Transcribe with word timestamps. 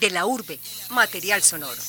De 0.00 0.10
la 0.10 0.26
urbe, 0.26 0.58
material 0.90 1.42
sonoro. 1.42 1.80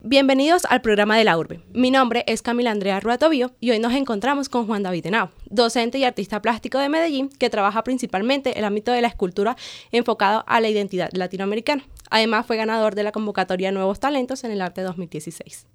Bienvenidos 0.00 0.64
al 0.66 0.80
programa 0.80 1.16
de 1.16 1.24
la 1.24 1.36
urbe. 1.36 1.60
Mi 1.72 1.90
nombre 1.90 2.24
es 2.26 2.42
Camila 2.42 2.70
Andrea 2.70 3.00
Ruatobio 3.00 3.52
y 3.60 3.70
hoy 3.70 3.78
nos 3.78 3.92
encontramos 3.94 4.48
con 4.48 4.66
Juan 4.66 4.82
David 4.82 5.06
Henao, 5.06 5.30
docente 5.46 5.98
y 5.98 6.04
artista 6.04 6.40
plástico 6.40 6.78
de 6.78 6.88
Medellín 6.88 7.28
que 7.28 7.50
trabaja 7.50 7.82
principalmente 7.82 8.52
en 8.52 8.58
el 8.58 8.64
ámbito 8.64 8.92
de 8.92 9.02
la 9.02 9.08
escultura 9.08 9.56
enfocado 9.90 10.44
a 10.46 10.60
la 10.60 10.68
identidad 10.68 11.10
latinoamericana. 11.12 11.84
Además 12.10 12.46
fue 12.46 12.56
ganador 12.56 12.94
de 12.94 13.02
la 13.02 13.12
convocatoria 13.12 13.72
Nuevos 13.72 14.00
Talentos 14.00 14.44
en 14.44 14.52
el 14.52 14.60
Arte 14.62 14.82
2016. 14.82 15.66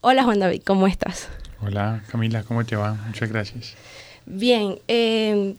Hola 0.00 0.24
Juan 0.24 0.40
David, 0.40 0.62
¿cómo 0.64 0.86
estás? 0.86 1.28
Hola 1.60 2.02
Camila, 2.10 2.42
¿cómo 2.42 2.64
te 2.64 2.76
va? 2.76 2.94
Muchas 3.06 3.28
gracias. 3.28 3.76
Bien, 4.26 4.78
eh, 4.88 5.56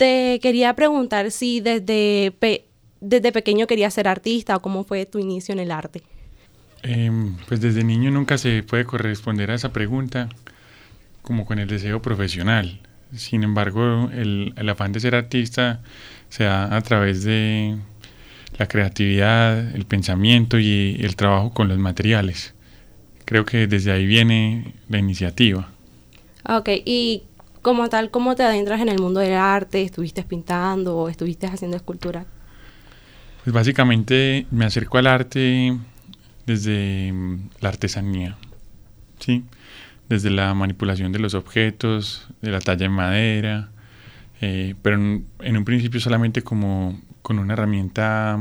te 0.00 0.40
quería 0.40 0.72
preguntar 0.72 1.30
si 1.30 1.60
desde, 1.60 2.32
desde 3.02 3.32
pequeño 3.32 3.66
querías 3.66 3.92
ser 3.92 4.08
artista 4.08 4.56
o 4.56 4.62
cómo 4.62 4.82
fue 4.82 5.04
tu 5.04 5.18
inicio 5.18 5.52
en 5.52 5.58
el 5.58 5.70
arte. 5.70 6.02
Em, 6.82 7.36
pues 7.46 7.60
desde 7.60 7.84
niño 7.84 8.10
nunca 8.10 8.38
se 8.38 8.62
puede 8.62 8.86
corresponder 8.86 9.50
a 9.50 9.56
esa 9.56 9.74
pregunta 9.74 10.30
como 11.20 11.44
con 11.44 11.58
el 11.58 11.68
deseo 11.68 12.00
profesional. 12.00 12.80
Sin 13.14 13.44
embargo, 13.44 14.08
el, 14.14 14.54
el 14.56 14.68
afán 14.70 14.92
de 14.92 15.00
ser 15.00 15.14
artista 15.14 15.82
se 16.30 16.44
da 16.44 16.74
a 16.74 16.80
través 16.80 17.22
de 17.22 17.76
la 18.56 18.68
creatividad, 18.68 19.76
el 19.76 19.84
pensamiento 19.84 20.58
y 20.58 20.96
el 21.00 21.14
trabajo 21.14 21.52
con 21.52 21.68
los 21.68 21.76
materiales. 21.76 22.54
Creo 23.26 23.44
que 23.44 23.66
desde 23.66 23.92
ahí 23.92 24.06
viene 24.06 24.72
la 24.88 24.98
iniciativa. 24.98 25.68
Ok, 26.48 26.70
y 26.86 27.24
como 27.62 27.88
tal, 27.88 28.10
¿cómo 28.10 28.34
te 28.34 28.42
adentras 28.42 28.80
en 28.80 28.88
el 28.88 28.98
mundo 28.98 29.20
del 29.20 29.34
arte? 29.34 29.82
¿Estuviste 29.82 30.22
pintando 30.22 30.96
o 30.96 31.08
estuviste 31.08 31.46
haciendo 31.46 31.76
escultura? 31.76 32.26
Pues 33.44 33.54
básicamente 33.54 34.46
me 34.50 34.64
acerco 34.64 34.98
al 34.98 35.06
arte 35.06 35.76
desde 36.46 37.12
mm, 37.12 37.50
la 37.60 37.68
artesanía, 37.68 38.36
¿sí? 39.18 39.44
Desde 40.08 40.30
la 40.30 40.52
manipulación 40.54 41.12
de 41.12 41.20
los 41.20 41.34
objetos, 41.34 42.28
de 42.42 42.50
la 42.50 42.60
talla 42.60 42.86
en 42.86 42.92
madera, 42.92 43.70
eh, 44.40 44.74
pero 44.82 44.96
en, 44.96 45.56
un 45.56 45.64
principio 45.64 46.00
solamente 46.00 46.42
como 46.42 47.00
con 47.22 47.38
una 47.38 47.52
herramienta, 47.52 48.38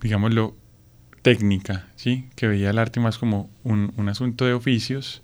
digámoslo, 0.00 0.54
técnica, 1.22 1.86
¿sí? 1.96 2.28
Que 2.36 2.46
veía 2.46 2.70
el 2.70 2.78
arte 2.78 3.00
más 3.00 3.18
como 3.18 3.50
un, 3.64 3.92
un 3.96 4.08
asunto 4.08 4.44
de 4.44 4.52
oficios, 4.52 5.22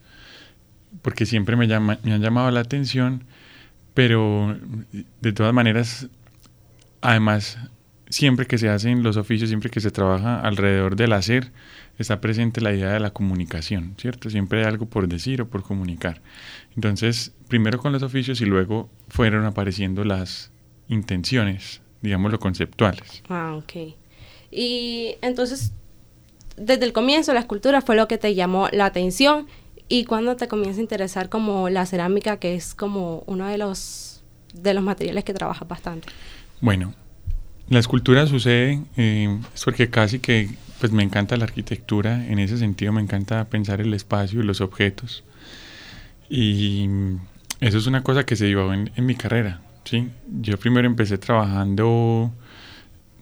porque 1.00 1.26
siempre 1.26 1.56
me, 1.56 1.72
han 1.72 2.20
llamado 2.20 2.50
la 2.50 2.60
atención, 2.60 3.24
pero 3.94 4.56
de 5.20 5.32
todas 5.32 5.54
maneras, 5.54 6.08
además 7.00 7.58
siempre 8.12 8.46
que 8.46 8.58
se 8.58 8.68
hacen 8.68 9.02
los 9.02 9.16
oficios, 9.16 9.48
siempre 9.48 9.70
que 9.70 9.80
se 9.80 9.90
trabaja 9.90 10.40
alrededor 10.40 10.96
del 10.96 11.14
hacer, 11.14 11.50
está 11.98 12.20
presente 12.20 12.60
la 12.60 12.72
idea 12.72 12.90
de 12.90 13.00
la 13.00 13.10
comunicación, 13.10 13.94
¿cierto? 13.96 14.28
Siempre 14.28 14.60
hay 14.60 14.66
algo 14.66 14.86
por 14.86 15.08
decir 15.08 15.40
o 15.40 15.48
por 15.48 15.62
comunicar. 15.62 16.20
Entonces, 16.76 17.32
primero 17.48 17.78
con 17.78 17.92
los 17.92 18.02
oficios 18.02 18.40
y 18.40 18.44
luego 18.44 18.90
fueron 19.08 19.46
apareciendo 19.46 20.04
las 20.04 20.50
intenciones, 20.88 21.80
digámoslo, 22.02 22.38
conceptuales. 22.38 23.22
Ah, 23.28 23.54
ok. 23.56 23.94
Y 24.50 25.16
entonces, 25.22 25.72
desde 26.56 26.84
el 26.84 26.92
comienzo 26.92 27.32
la 27.32 27.40
escultura 27.40 27.80
fue 27.80 27.96
lo 27.96 28.08
que 28.08 28.18
te 28.18 28.34
llamó 28.34 28.68
la 28.72 28.84
atención 28.84 29.46
y 29.88 30.04
cuando 30.04 30.36
te 30.36 30.48
comienza 30.48 30.80
a 30.80 30.82
interesar 30.82 31.28
como 31.28 31.68
la 31.68 31.86
cerámica, 31.86 32.38
que 32.38 32.54
es 32.54 32.74
como 32.74 33.24
uno 33.26 33.46
de 33.46 33.58
los, 33.58 34.22
de 34.54 34.74
los 34.74 34.82
materiales 34.82 35.24
que 35.24 35.34
trabajas 35.34 35.68
bastante. 35.68 36.08
Bueno, 36.60 36.94
la 37.68 37.78
escultura 37.78 38.26
sucede 38.26 38.82
eh, 38.96 39.40
porque 39.64 39.90
casi 39.90 40.18
que 40.18 40.50
pues 40.80 40.92
me 40.92 41.02
encanta 41.02 41.36
la 41.36 41.44
arquitectura, 41.44 42.26
en 42.26 42.38
ese 42.38 42.58
sentido 42.58 42.92
me 42.92 43.00
encanta 43.00 43.44
pensar 43.44 43.80
el 43.80 43.94
espacio 43.94 44.40
y 44.40 44.42
los 44.42 44.60
objetos. 44.60 45.22
Y 46.28 46.88
eso 47.60 47.78
es 47.78 47.86
una 47.86 48.02
cosa 48.02 48.24
que 48.24 48.34
se 48.34 48.46
dio 48.46 48.72
en, 48.72 48.90
mi 48.98 49.14
carrera. 49.14 49.60
¿sí? 49.84 50.08
Yo 50.40 50.58
primero 50.58 50.88
empecé 50.88 51.18
trabajando 51.18 52.32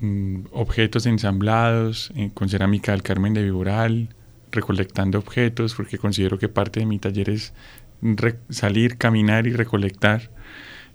mm, 0.01 0.47
objetos 0.53 1.05
ensamblados 1.05 2.13
eh, 2.17 2.31
con 2.33 2.49
cerámica 2.49 2.93
del 2.93 3.03
Carmen 3.03 3.35
de 3.35 3.43
Viboral, 3.43 4.09
recolectando 4.53 5.19
objetos, 5.19 5.75
porque 5.75 5.99
considero 5.99 6.39
que 6.39 6.49
parte 6.49 6.81
de 6.81 6.87
mi 6.87 6.99
taller 6.99 7.31
es 7.31 7.53
salir, 8.49 8.97
caminar 8.97 9.47
y 9.47 9.53
recolectar. 9.53 10.31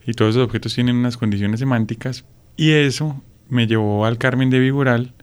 Y 0.05 0.13
todos 0.13 0.35
esos 0.35 0.45
objetos 0.45 0.73
tienen 0.75 0.97
unas 0.97 1.17
condiciones 1.17 1.59
semánticas. 1.59 2.25
Y 2.57 2.71
eso 2.71 3.21
me 3.49 3.67
llevó 3.67 4.05
al 4.05 4.17
Carmen 4.17 4.49
de 4.49 4.59
Viboral 4.59 5.13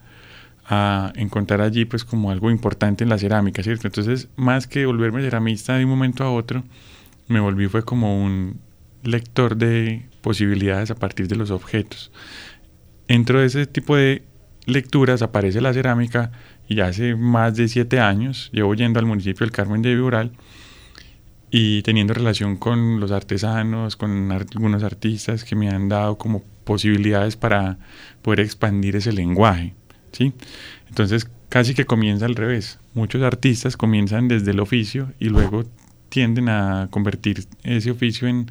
a 0.67 1.13
encontrar 1.17 1.61
allí 1.61 1.85
pues 1.85 2.05
como 2.05 2.31
algo 2.31 2.51
importante 2.51 3.05
en 3.05 3.11
la 3.11 3.19
cerámica, 3.19 3.63
¿cierto? 3.63 3.89
Entonces, 3.89 4.29
más 4.37 4.67
que 4.67 4.87
volverme 4.87 5.23
ceramista 5.23 5.77
de 5.77 5.85
un 5.85 5.91
momento 5.91 6.25
a 6.25 6.31
otro, 6.31 6.65
me 7.29 7.41
volví 7.41 7.69
fue 7.69 7.85
como 7.85 8.23
un 8.23 8.61
lector 9.03 9.57
de 9.57 10.07
posibilidades 10.21 10.91
a 10.91 10.95
partir 10.95 11.29
de 11.29 11.37
los 11.37 11.51
objetos. 11.51 12.13
Dentro 13.09 13.41
de 13.41 13.47
ese 13.47 13.67
tipo 13.67 13.97
de 13.97 14.23
lecturas 14.67 15.23
aparece 15.23 15.61
la 15.61 15.73
cerámica 15.73 16.33
y 16.69 16.81
hace 16.81 17.15
más 17.17 17.57
de 17.57 17.69
siete 17.69 18.01
años 18.01 18.51
llevo 18.53 18.75
yendo 18.75 18.99
al 19.01 19.07
municipio 19.07 19.45
del 19.45 19.53
Carmen 19.53 19.83
de 19.83 19.95
Viboral 19.95 20.33
y 21.51 21.83
teniendo 21.83 22.15
relación 22.15 22.57
con 22.57 22.99
los 22.99 23.13
artesanos, 23.13 23.97
con 23.97 24.33
algunos 24.33 24.83
artistas 24.83 25.45
que 25.45 25.55
me 25.55 25.69
han 25.69 25.89
dado 25.89 26.17
como 26.17 26.43
posibilidades 26.65 27.37
para 27.37 27.79
poder 28.23 28.41
expandir 28.41 28.97
ese 28.97 29.13
lenguaje, 29.13 29.75
¿sí? 30.13 30.33
Entonces, 30.89 31.29
casi 31.51 31.75
que 31.75 31.85
comienza 31.85 32.25
al 32.25 32.37
revés. 32.37 32.79
Muchos 32.95 33.23
artistas 33.23 33.77
comienzan 33.77 34.29
desde 34.29 34.53
el 34.53 34.61
oficio 34.61 35.13
y 35.19 35.29
luego 35.29 35.65
tienden 36.09 36.49
a 36.49 36.89
convertir 36.91 37.45
ese 37.65 37.91
oficio 37.91 38.29
en, 38.29 38.51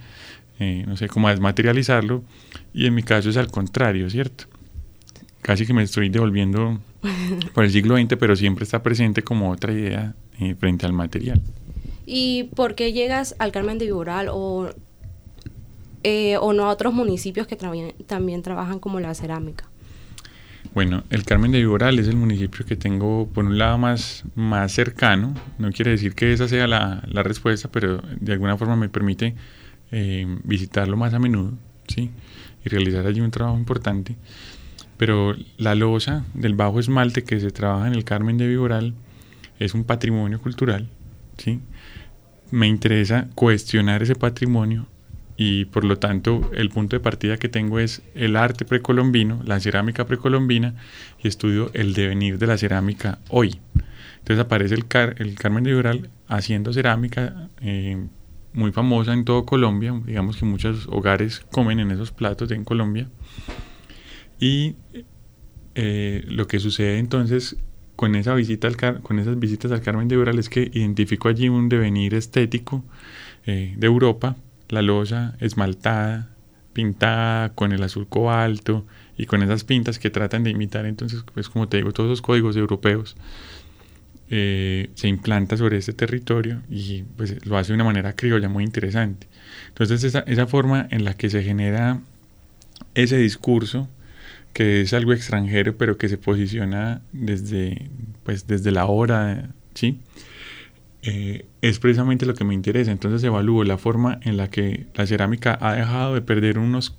eh, 0.59 0.83
no 0.87 0.95
sé, 0.95 1.07
como 1.07 1.27
a 1.27 1.31
desmaterializarlo, 1.31 2.23
y 2.71 2.85
en 2.85 2.93
mi 2.93 3.01
caso 3.01 3.31
es 3.31 3.37
al 3.37 3.47
contrario, 3.47 4.09
¿cierto? 4.11 4.45
Casi 5.41 5.65
que 5.65 5.73
me 5.73 5.83
estoy 5.83 6.09
devolviendo 6.09 6.79
por 7.53 7.63
el 7.63 7.71
siglo 7.71 7.97
XX, 7.97 8.15
pero 8.19 8.35
siempre 8.35 8.63
está 8.63 8.83
presente 8.83 9.23
como 9.23 9.51
otra 9.51 9.73
idea 9.73 10.13
eh, 10.39 10.55
frente 10.55 10.85
al 10.85 10.93
material. 10.93 11.41
¿Y 12.05 12.49
por 12.55 12.75
qué 12.75 12.93
llegas 12.93 13.35
al 13.39 13.51
Carmen 13.51 13.77
de 13.77 13.85
Viboral 13.85 14.27
o 14.31 14.69
eh, 16.03 16.37
o 16.37 16.51
no 16.51 16.65
a 16.65 16.69
otros 16.69 16.93
municipios 16.93 17.45
que 17.45 17.55
también 17.55 18.41
trabajan 18.41 18.79
como 18.79 18.99
la 18.99 19.13
cerámica? 19.13 19.65
Bueno, 20.73 21.03
el 21.09 21.25
Carmen 21.25 21.51
de 21.51 21.59
Viboral 21.59 21.99
es 21.99 22.07
el 22.07 22.15
municipio 22.15 22.65
que 22.65 22.75
tengo 22.75 23.27
por 23.27 23.45
un 23.45 23.57
lado 23.57 23.77
más, 23.77 24.23
más 24.35 24.71
cercano. 24.71 25.35
No 25.59 25.71
quiere 25.71 25.91
decir 25.91 26.15
que 26.15 26.33
esa 26.33 26.47
sea 26.47 26.65
la, 26.65 27.03
la 27.07 27.23
respuesta, 27.23 27.69
pero 27.69 28.01
de 28.19 28.33
alguna 28.33 28.57
forma 28.57 28.75
me 28.75 28.89
permite 28.89 29.35
eh, 29.91 30.25
visitarlo 30.43 30.97
más 30.97 31.13
a 31.13 31.19
menudo, 31.19 31.53
¿sí? 31.87 32.09
Y 32.63 32.69
realizar 32.69 33.05
allí 33.05 33.19
un 33.19 33.31
trabajo 33.31 33.57
importante. 33.57 34.15
Pero 35.01 35.35
la 35.57 35.73
losa 35.73 36.25
del 36.35 36.53
bajo 36.53 36.79
esmalte 36.79 37.23
que 37.23 37.39
se 37.39 37.49
trabaja 37.49 37.87
en 37.87 37.95
el 37.95 38.03
Carmen 38.03 38.37
de 38.37 38.47
Viboral 38.47 38.93
es 39.57 39.73
un 39.73 39.83
patrimonio 39.83 40.39
cultural, 40.39 40.89
¿sí? 41.39 41.59
Me 42.51 42.67
interesa 42.67 43.27
cuestionar 43.33 44.03
ese 44.03 44.13
patrimonio 44.13 44.85
y 45.37 45.65
por 45.65 45.85
lo 45.85 45.97
tanto 45.97 46.51
el 46.53 46.69
punto 46.69 46.95
de 46.95 46.99
partida 46.99 47.37
que 47.37 47.49
tengo 47.49 47.79
es 47.79 48.03
el 48.13 48.35
arte 48.35 48.63
precolombino, 48.63 49.41
la 49.43 49.59
cerámica 49.59 50.05
precolombina 50.05 50.75
y 51.17 51.29
estudio 51.29 51.71
el 51.73 51.95
devenir 51.95 52.37
de 52.37 52.45
la 52.45 52.59
cerámica 52.59 53.17
hoy. 53.29 53.59
Entonces 54.19 54.45
aparece 54.45 54.75
el, 54.75 54.85
el 55.17 55.33
Carmen 55.33 55.63
de 55.63 55.71
Viboral 55.71 56.11
haciendo 56.27 56.73
cerámica 56.73 57.49
eh, 57.59 58.05
muy 58.53 58.71
famosa 58.71 59.13
en 59.13 59.25
todo 59.25 59.47
Colombia, 59.47 59.99
digamos 60.05 60.37
que 60.37 60.45
muchos 60.45 60.85
hogares 60.91 61.39
comen 61.51 61.79
en 61.79 61.89
esos 61.89 62.11
platos 62.11 62.51
en 62.51 62.63
Colombia. 62.63 63.07
Y 64.41 64.75
eh, 65.75 66.25
lo 66.27 66.47
que 66.47 66.59
sucede 66.59 66.97
entonces 66.97 67.55
con, 67.95 68.15
esa 68.15 68.33
visita 68.33 68.67
al 68.67 69.01
con 69.01 69.19
esas 69.19 69.39
visitas 69.39 69.71
al 69.71 69.81
Carmen 69.81 70.09
de 70.09 70.15
Viboral 70.15 70.39
es 70.39 70.49
que 70.49 70.69
identifico 70.73 71.29
allí 71.29 71.47
un 71.47 71.69
devenir 71.69 72.15
estético 72.15 72.83
eh, 73.45 73.75
de 73.77 73.87
Europa 73.87 74.35
la 74.71 74.81
losa 74.81 75.35
esmaltada, 75.39 76.29
pintada 76.73 77.53
con 77.53 77.73
el 77.73 77.83
azul 77.83 78.07
cobalto 78.07 78.85
y 79.17 79.27
con 79.27 79.43
esas 79.43 79.63
pintas 79.63 79.99
que 79.99 80.09
tratan 80.09 80.43
de 80.43 80.49
imitar, 80.49 80.85
entonces, 80.85 81.23
pues 81.33 81.49
como 81.49 81.67
te 81.67 81.77
digo, 81.77 81.91
todos 81.91 82.09
los 82.09 82.21
códigos 82.21 82.55
europeos. 82.55 83.15
Eh, 84.33 84.89
se 84.95 85.09
implanta 85.09 85.57
sobre 85.57 85.75
este 85.75 85.91
territorio 85.91 86.61
y 86.69 87.03
pues 87.17 87.45
lo 87.45 87.57
hace 87.57 87.73
de 87.73 87.75
una 87.75 87.83
manera 87.83 88.15
criolla 88.15 88.47
muy 88.47 88.63
interesante. 88.63 89.27
Entonces 89.67 90.05
esa, 90.05 90.19
esa 90.21 90.47
forma 90.47 90.87
en 90.89 91.03
la 91.03 91.15
que 91.15 91.29
se 91.29 91.43
genera 91.43 91.99
ese 92.95 93.17
discurso, 93.17 93.89
que 94.53 94.81
es 94.81 94.93
algo 94.93 95.13
extranjero, 95.13 95.77
pero 95.77 95.97
que 95.97 96.09
se 96.09 96.17
posiciona 96.17 97.01
desde, 97.11 97.89
pues, 98.23 98.47
desde 98.47 98.71
la 98.71 98.85
hora, 98.85 99.49
¿sí? 99.73 99.99
Eh, 101.03 101.45
es 101.61 101.79
precisamente 101.79 102.25
lo 102.25 102.33
que 102.35 102.43
me 102.43 102.53
interesa. 102.53 102.91
Entonces 102.91 103.23
evalúo 103.23 103.63
la 103.63 103.77
forma 103.77 104.19
en 104.23 104.37
la 104.37 104.49
que 104.49 104.87
la 104.95 105.07
cerámica 105.07 105.57
ha 105.61 105.73
dejado 105.75 106.13
de 106.13 106.21
perder 106.21 106.59
unos 106.59 106.95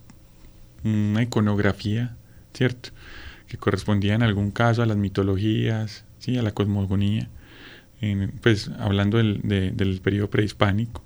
una 0.85 1.23
iconografía, 1.23 2.17
¿cierto? 2.55 2.91
Que 3.47 3.57
correspondía 3.57 4.15
en 4.15 4.23
algún 4.23 4.51
caso 4.51 4.83
a 4.83 4.87
las 4.87 4.97
mitologías, 4.97 6.05
¿sí? 6.19 6.37
a 6.39 6.43
la 6.43 6.53
cosmogonía, 6.53 7.29
pues 8.41 8.71
hablando 8.79 9.19
del, 9.19 9.41
del 9.43 10.01
periodo 10.01 10.29
prehispánico, 10.29 11.05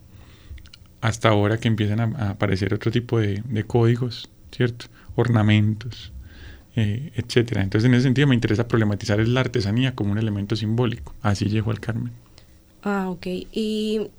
hasta 1.01 1.29
ahora 1.29 1.59
que 1.59 1.69
empiezan 1.69 2.01
a, 2.01 2.31
aparecer 2.31 2.75
otro 2.75 2.91
tipo 2.91 3.21
de, 3.21 3.65
códigos, 3.67 4.31
¿cierto? 4.51 4.87
Ornamentos, 5.15 6.13
eh, 6.77 7.11
etcétera. 7.15 7.63
Entonces, 7.63 7.89
en 7.89 7.95
ese 7.95 8.03
sentido, 8.05 8.27
me 8.29 8.35
interesa 8.35 8.69
problematizar 8.69 9.19
la 9.27 9.41
artesanía 9.41 9.95
como 9.95 10.13
un 10.13 10.19
elemento 10.19 10.57
simbólico. 10.57 11.15
Así 11.23 11.47
llegó 11.47 11.71
al 11.71 11.81
Carmen. 11.81 12.13
Ah, 12.83 13.09
ok. 13.09 13.27
Y 13.27 14.11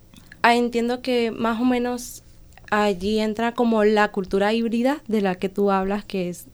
ah, 0.41 0.55
entiendo 0.55 1.01
que 1.03 1.31
más 1.31 1.61
o 1.61 1.65
menos 1.65 2.23
allí 2.71 3.19
entra 3.19 3.53
como 3.53 3.83
la 3.83 4.11
cultura 4.11 4.53
híbrida 4.53 5.01
de 5.07 5.21
la 5.21 5.35
que 5.35 5.49
tú 5.49 5.71
hablas, 5.71 6.03
que 6.03 6.29
es, 6.29 6.47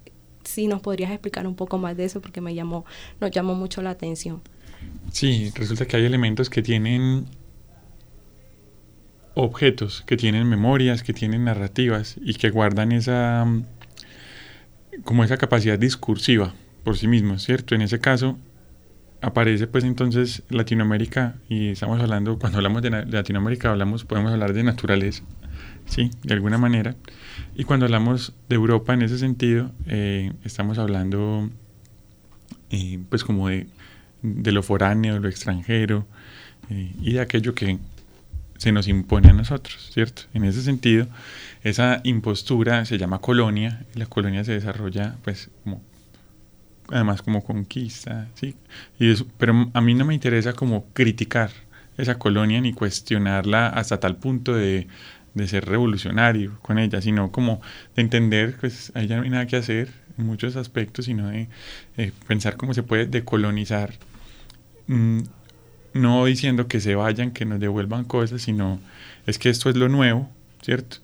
si 0.43 0.67
nos 0.67 0.81
podrías 0.81 1.09
explicar 1.09 1.47
un 1.47 1.55
poco 1.55 1.77
más 1.77 1.95
de 1.95 2.03
eso, 2.05 2.21
porque 2.21 2.41
me 2.41 2.53
llamó, 2.53 2.85
nos 3.21 3.31
llamó 3.31 3.55
mucho 3.55 3.81
la 3.81 3.91
atención. 3.91 4.41
Sí, 5.11 5.51
resulta 5.55 5.85
que 5.85 5.95
hay 5.95 6.05
elementos 6.05 6.49
que 6.49 6.61
tienen 6.61 7.25
objetos, 9.35 10.03
que 10.05 10.17
tienen 10.17 10.47
memorias, 10.47 11.01
que 11.01 11.13
tienen 11.13 11.45
narrativas 11.45 12.17
y 12.21 12.33
que 12.33 12.49
guardan 12.49 12.91
esa 12.91 13.47
como 15.03 15.23
esa 15.23 15.37
capacidad 15.37 15.77
discursiva 15.77 16.53
por 16.83 16.97
sí 16.97 17.07
mismos, 17.07 17.43
¿cierto? 17.43 17.75
En 17.75 17.81
ese 17.81 17.99
caso, 17.99 18.37
aparece 19.21 19.67
pues 19.67 19.85
entonces 19.85 20.43
Latinoamérica 20.49 21.35
y 21.47 21.69
estamos 21.69 22.01
hablando, 22.01 22.37
cuando 22.37 22.57
hablamos 22.57 22.81
de, 22.81 22.89
Latinoamérica 23.05 23.71
hablamos, 23.71 24.03
podemos 24.03 24.33
hablar 24.33 24.53
de 24.53 24.63
naturaleza, 24.63 25.23
¿sí? 25.85 26.11
De 26.23 26.33
alguna 26.33 26.57
manera. 26.57 26.95
Y 27.55 27.63
cuando 27.63 27.85
hablamos 27.85 28.33
de 28.49 28.55
Europa 28.55 28.93
en 28.93 29.01
ese 29.01 29.17
sentido, 29.17 29.71
eh, 29.87 30.33
estamos 30.43 30.77
hablando 30.77 31.49
eh, 32.69 32.99
pues 33.09 33.23
como 33.23 33.47
de, 33.47 33.67
de, 34.21 34.51
lo 34.51 34.61
foráneo, 34.61 35.19
lo 35.19 35.29
extranjero 35.29 36.05
eh, 36.69 36.93
y 37.01 37.13
de 37.13 37.21
aquello 37.21 37.55
que 37.55 37.79
se 38.63 38.71
nos 38.71 38.87
impone 38.87 39.29
a 39.29 39.33
nosotros, 39.33 39.89
¿cierto? 39.93 40.23
En 40.33 40.45
ese 40.45 40.61
sentido, 40.61 41.07
esa 41.63 41.99
impostura 42.03 42.85
se 42.85 42.97
llama 42.97 43.19
colonia 43.19 43.85
y 43.93 43.99
la 43.99 44.05
colonia 44.05 44.43
se 44.45 44.53
desarrolla 44.53 45.17
pues 45.23 45.49
como 45.63 45.81
además 46.89 47.21
como 47.21 47.43
conquista, 47.43 48.29
¿sí? 48.35 48.55
Pero 49.37 49.69
a 49.73 49.81
mí 49.81 49.93
no 49.95 50.05
me 50.05 50.13
interesa 50.13 50.53
como 50.53 50.85
criticar 50.93 51.51
esa 51.97 52.17
colonia 52.17 52.61
ni 52.61 52.73
cuestionarla 52.73 53.67
hasta 53.67 53.99
tal 53.99 54.15
punto 54.15 54.53
de, 54.53 54.87
de 55.33 55.47
ser 55.47 55.65
revolucionario 55.65 56.57
con 56.61 56.77
ella, 56.77 57.01
sino 57.01 57.31
como 57.31 57.61
de 57.95 58.01
entender 58.01 58.57
pues, 58.59 58.93
ahí 58.95 59.07
ya 59.07 59.17
no 59.17 59.23
hay 59.23 59.29
nada 59.29 59.45
que 59.45 59.57
hacer 59.57 59.89
en 60.17 60.25
muchos 60.25 60.55
aspectos, 60.55 61.05
sino 61.05 61.29
de 61.29 61.49
pensar 62.27 62.55
cómo 62.55 62.73
se 62.73 62.83
puede 62.83 63.07
decolonizar, 63.07 63.93
mm, 64.87 65.19
no 65.93 66.25
diciendo 66.25 66.67
que 66.67 66.79
se 66.79 66.95
vayan, 66.95 67.31
que 67.31 67.45
nos 67.45 67.59
devuelvan 67.59 68.05
cosas, 68.05 68.41
sino 68.41 68.79
es 69.25 69.37
que 69.37 69.49
esto 69.49 69.69
es 69.69 69.75
lo 69.75 69.89
nuevo, 69.89 70.29
¿cierto? 70.61 70.97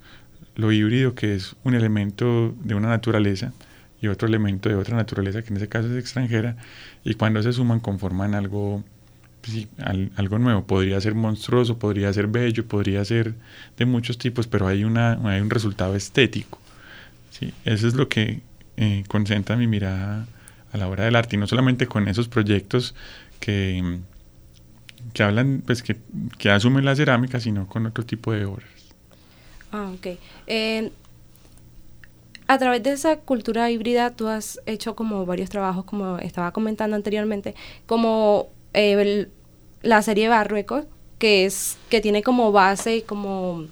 Lo 0.55 0.71
híbrido 0.71 1.15
que 1.15 1.35
es 1.35 1.55
un 1.63 1.75
elemento 1.75 2.53
de 2.63 2.75
una 2.75 2.89
naturaleza 2.89 3.53
y 4.01 4.07
otro 4.07 4.27
elemento 4.27 4.69
de 4.69 4.75
otra 4.75 4.95
naturaleza 4.95 5.41
que 5.41 5.49
en 5.49 5.57
ese 5.57 5.67
caso 5.67 5.87
es 5.87 5.97
extranjera 5.97 6.55
y 7.03 7.15
cuando 7.15 7.43
se 7.43 7.53
suman 7.53 7.79
conforman 7.79 8.33
algo 8.33 8.83
pues 9.41 9.67
algo 10.15 10.39
nuevo 10.39 10.65
podría 10.65 10.99
ser 11.01 11.15
monstruoso 11.15 11.77
podría 11.77 12.11
ser 12.13 12.27
bello 12.27 12.65
podría 12.65 13.03
ser 13.05 13.33
de 13.77 13.85
muchos 13.85 14.17
tipos 14.17 14.47
pero 14.47 14.67
hay 14.67 14.83
una 14.83 15.19
hay 15.29 15.41
un 15.41 15.49
resultado 15.49 15.95
estético 15.95 16.59
¿sí? 17.31 17.53
eso 17.65 17.87
es 17.87 17.93
lo 17.93 18.09
que 18.09 18.41
eh, 18.77 19.03
concentra 19.07 19.55
mi 19.55 19.67
mirada 19.67 20.27
a 20.71 20.77
la 20.77 20.87
hora 20.87 21.05
del 21.05 21.15
arte 21.15 21.35
y 21.35 21.39
no 21.39 21.47
solamente 21.47 21.87
con 21.87 22.07
esos 22.07 22.27
proyectos 22.27 22.95
que 23.39 23.99
que 25.13 25.23
hablan 25.23 25.63
pues 25.65 25.83
que, 25.83 25.97
que 26.37 26.49
asumen 26.49 26.85
la 26.85 26.95
cerámica 26.95 27.39
sino 27.39 27.67
con 27.67 27.85
otro 27.85 28.05
tipo 28.05 28.31
de 28.31 28.45
obras. 28.45 28.69
Ah 29.71 29.91
ok. 29.93 30.17
Eh, 30.47 30.91
a 32.47 32.57
través 32.57 32.81
de 32.81 32.91
esa 32.91 33.17
cultura 33.17 33.69
híbrida 33.69 34.11
tú 34.11 34.27
has 34.27 34.59
hecho 34.65 34.95
como 34.95 35.25
varios 35.25 35.49
trabajos, 35.49 35.85
como 35.85 36.17
estaba 36.17 36.51
comentando 36.51 36.95
anteriormente, 36.95 37.53
como 37.85 38.49
eh, 38.73 39.27
la 39.83 40.01
serie 40.01 40.29
Barruecos, 40.29 40.85
que 41.19 41.45
es 41.45 41.77
que 41.89 42.01
tiene 42.01 42.23
como 42.23 42.51
base 42.51 43.03
como 43.03 43.65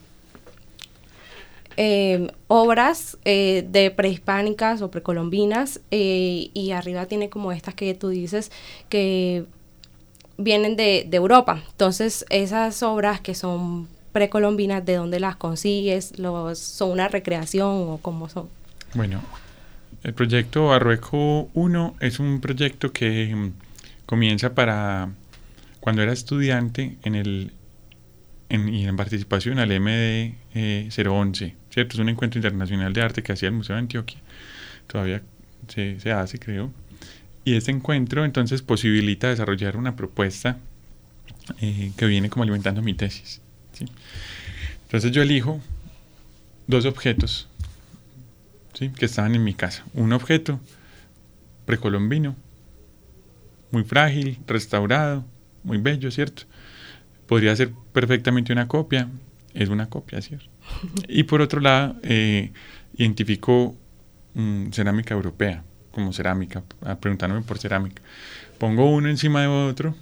eh, 1.75 2.31
obras 2.47 3.18
de 3.23 3.94
prehispánicas 3.95 4.81
o 4.81 4.91
precolombinas 4.91 5.80
y 5.89 6.71
arriba 6.71 7.07
tiene 7.07 7.30
como 7.30 7.51
estas 7.51 7.73
que 7.73 7.94
tú 7.95 8.09
dices 8.09 8.51
que 8.89 9.45
vienen 10.37 10.75
de, 10.75 11.05
de 11.07 11.17
Europa. 11.17 11.63
Entonces 11.71 12.25
esas 12.29 12.83
obras 12.83 13.21
que 13.21 13.35
son 13.35 13.87
precolombinas, 14.11 14.85
¿de 14.85 14.95
dónde 14.95 15.19
las 15.19 15.35
consigues? 15.35 16.17
Los, 16.17 16.59
¿Son 16.59 16.91
una 16.91 17.07
recreación 17.07 17.67
o 17.67 17.99
cómo 18.01 18.29
son? 18.29 18.49
Bueno, 18.93 19.21
el 20.03 20.13
proyecto 20.13 20.67
Barrueco 20.67 21.49
1 21.53 21.95
es 21.99 22.19
un 22.19 22.39
proyecto 22.41 22.91
que 22.91 23.35
mm, 23.35 23.51
comienza 24.05 24.55
para 24.55 25.09
cuando 25.79 26.01
era 26.01 26.13
estudiante 26.13 26.97
en 27.03 27.15
el 27.15 27.51
en, 28.49 28.73
y 28.73 28.87
en 28.87 28.95
participación 28.95 29.59
al 29.59 29.69
MD 29.79 30.33
011, 30.89 31.45
eh, 31.45 31.55
¿cierto? 31.69 31.95
Es 31.95 31.99
un 31.99 32.09
encuentro 32.09 32.39
internacional 32.39 32.93
de 32.93 33.01
arte 33.01 33.21
que 33.21 33.33
hacía 33.33 33.49
el 33.49 33.55
Museo 33.55 33.75
de 33.75 33.81
Antioquia. 33.81 34.19
Todavía 34.87 35.21
se, 35.67 35.99
se 35.99 36.11
hace, 36.11 36.39
creo. 36.39 36.71
Y 37.47 37.55
este 37.55 37.71
encuentro 37.71 38.25
entonces 38.25 38.61
posibilita 38.61 39.29
desarrollar 39.29 39.77
una 39.77 39.95
propuesta 39.95 40.57
eh, 41.61 41.94
que 41.95 42.05
viene 42.05 42.29
como 42.29 42.44
alimentando 42.44 42.81
mi 42.81 42.94
tesis. 42.94 43.39
¿sí? 43.71 43.85
Entonces 44.83 45.13
yo 45.13 45.21
elijo 45.21 45.61
dos 46.67 46.83
objetos 46.83 47.47
que 48.73 49.05
estaban 49.05 49.33
en 49.33 49.45
mi 49.45 49.53
casa. 49.53 49.85
Un 49.94 50.11
objeto 50.11 50.59
precolombino, 51.65 52.35
muy 53.71 53.85
frágil, 53.85 54.39
restaurado, 54.45 55.23
muy 55.63 55.77
bello, 55.77 56.11
¿cierto? 56.11 56.44
Podría 57.27 57.55
ser 57.55 57.71
perfectamente 57.94 58.51
una 58.51 58.67
copia, 58.67 59.07
es 59.53 59.69
una 59.69 59.88
copia, 59.88 60.21
¿cierto? 60.21 60.49
Y 61.07 61.23
por 61.23 61.39
otro 61.39 61.61
lado, 61.61 61.95
eh, 62.03 62.51
identifico 62.97 63.73
mm, 64.33 64.71
cerámica 64.71 65.13
europea 65.13 65.63
como 65.97 66.13
cerámica, 66.13 66.61
ah, 66.83 66.95
preguntándome 66.95 67.42
por 67.42 67.57
cerámica. 67.57 68.04
Pongo 68.59 68.87
uno 68.89 69.09
encima 69.09 69.42
de 69.42 69.47
otro 69.47 69.95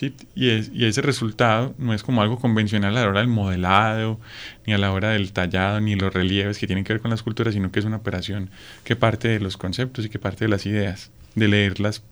y, 0.00 0.12
y, 0.34 0.84
ese 0.84 1.02
resultado 1.02 1.74
no 1.78 1.92
es 1.94 2.04
como 2.04 2.22
algo 2.22 2.38
convencional 2.38 2.96
a 2.96 3.02
la 3.02 3.08
hora 3.08 3.20
del 3.20 3.28
modelado, 3.28 4.20
ni 4.66 4.72
a 4.72 4.78
la 4.78 4.92
hora 4.92 5.10
del 5.10 5.32
tallado, 5.32 5.80
ni 5.80 5.96
los 5.96 6.14
relieves 6.14 6.58
que 6.58 6.68
tienen 6.68 6.84
que 6.84 6.92
ver 6.92 7.02
con 7.02 7.10
la 7.10 7.16
escultura, 7.16 7.50
sino 7.50 7.72
que 7.72 7.80
es 7.80 7.84
una 7.84 7.96
operación 7.96 8.50
que 8.84 8.94
parte 8.94 9.28
de 9.28 9.40
los 9.40 9.56
conceptos 9.56 10.04
y 10.04 10.08
que 10.08 10.20
parte 10.20 10.44
de 10.44 10.48
las 10.48 10.64
ideas, 10.64 11.10
de 11.34 11.48
leer 11.48 11.80
las, 11.80 12.02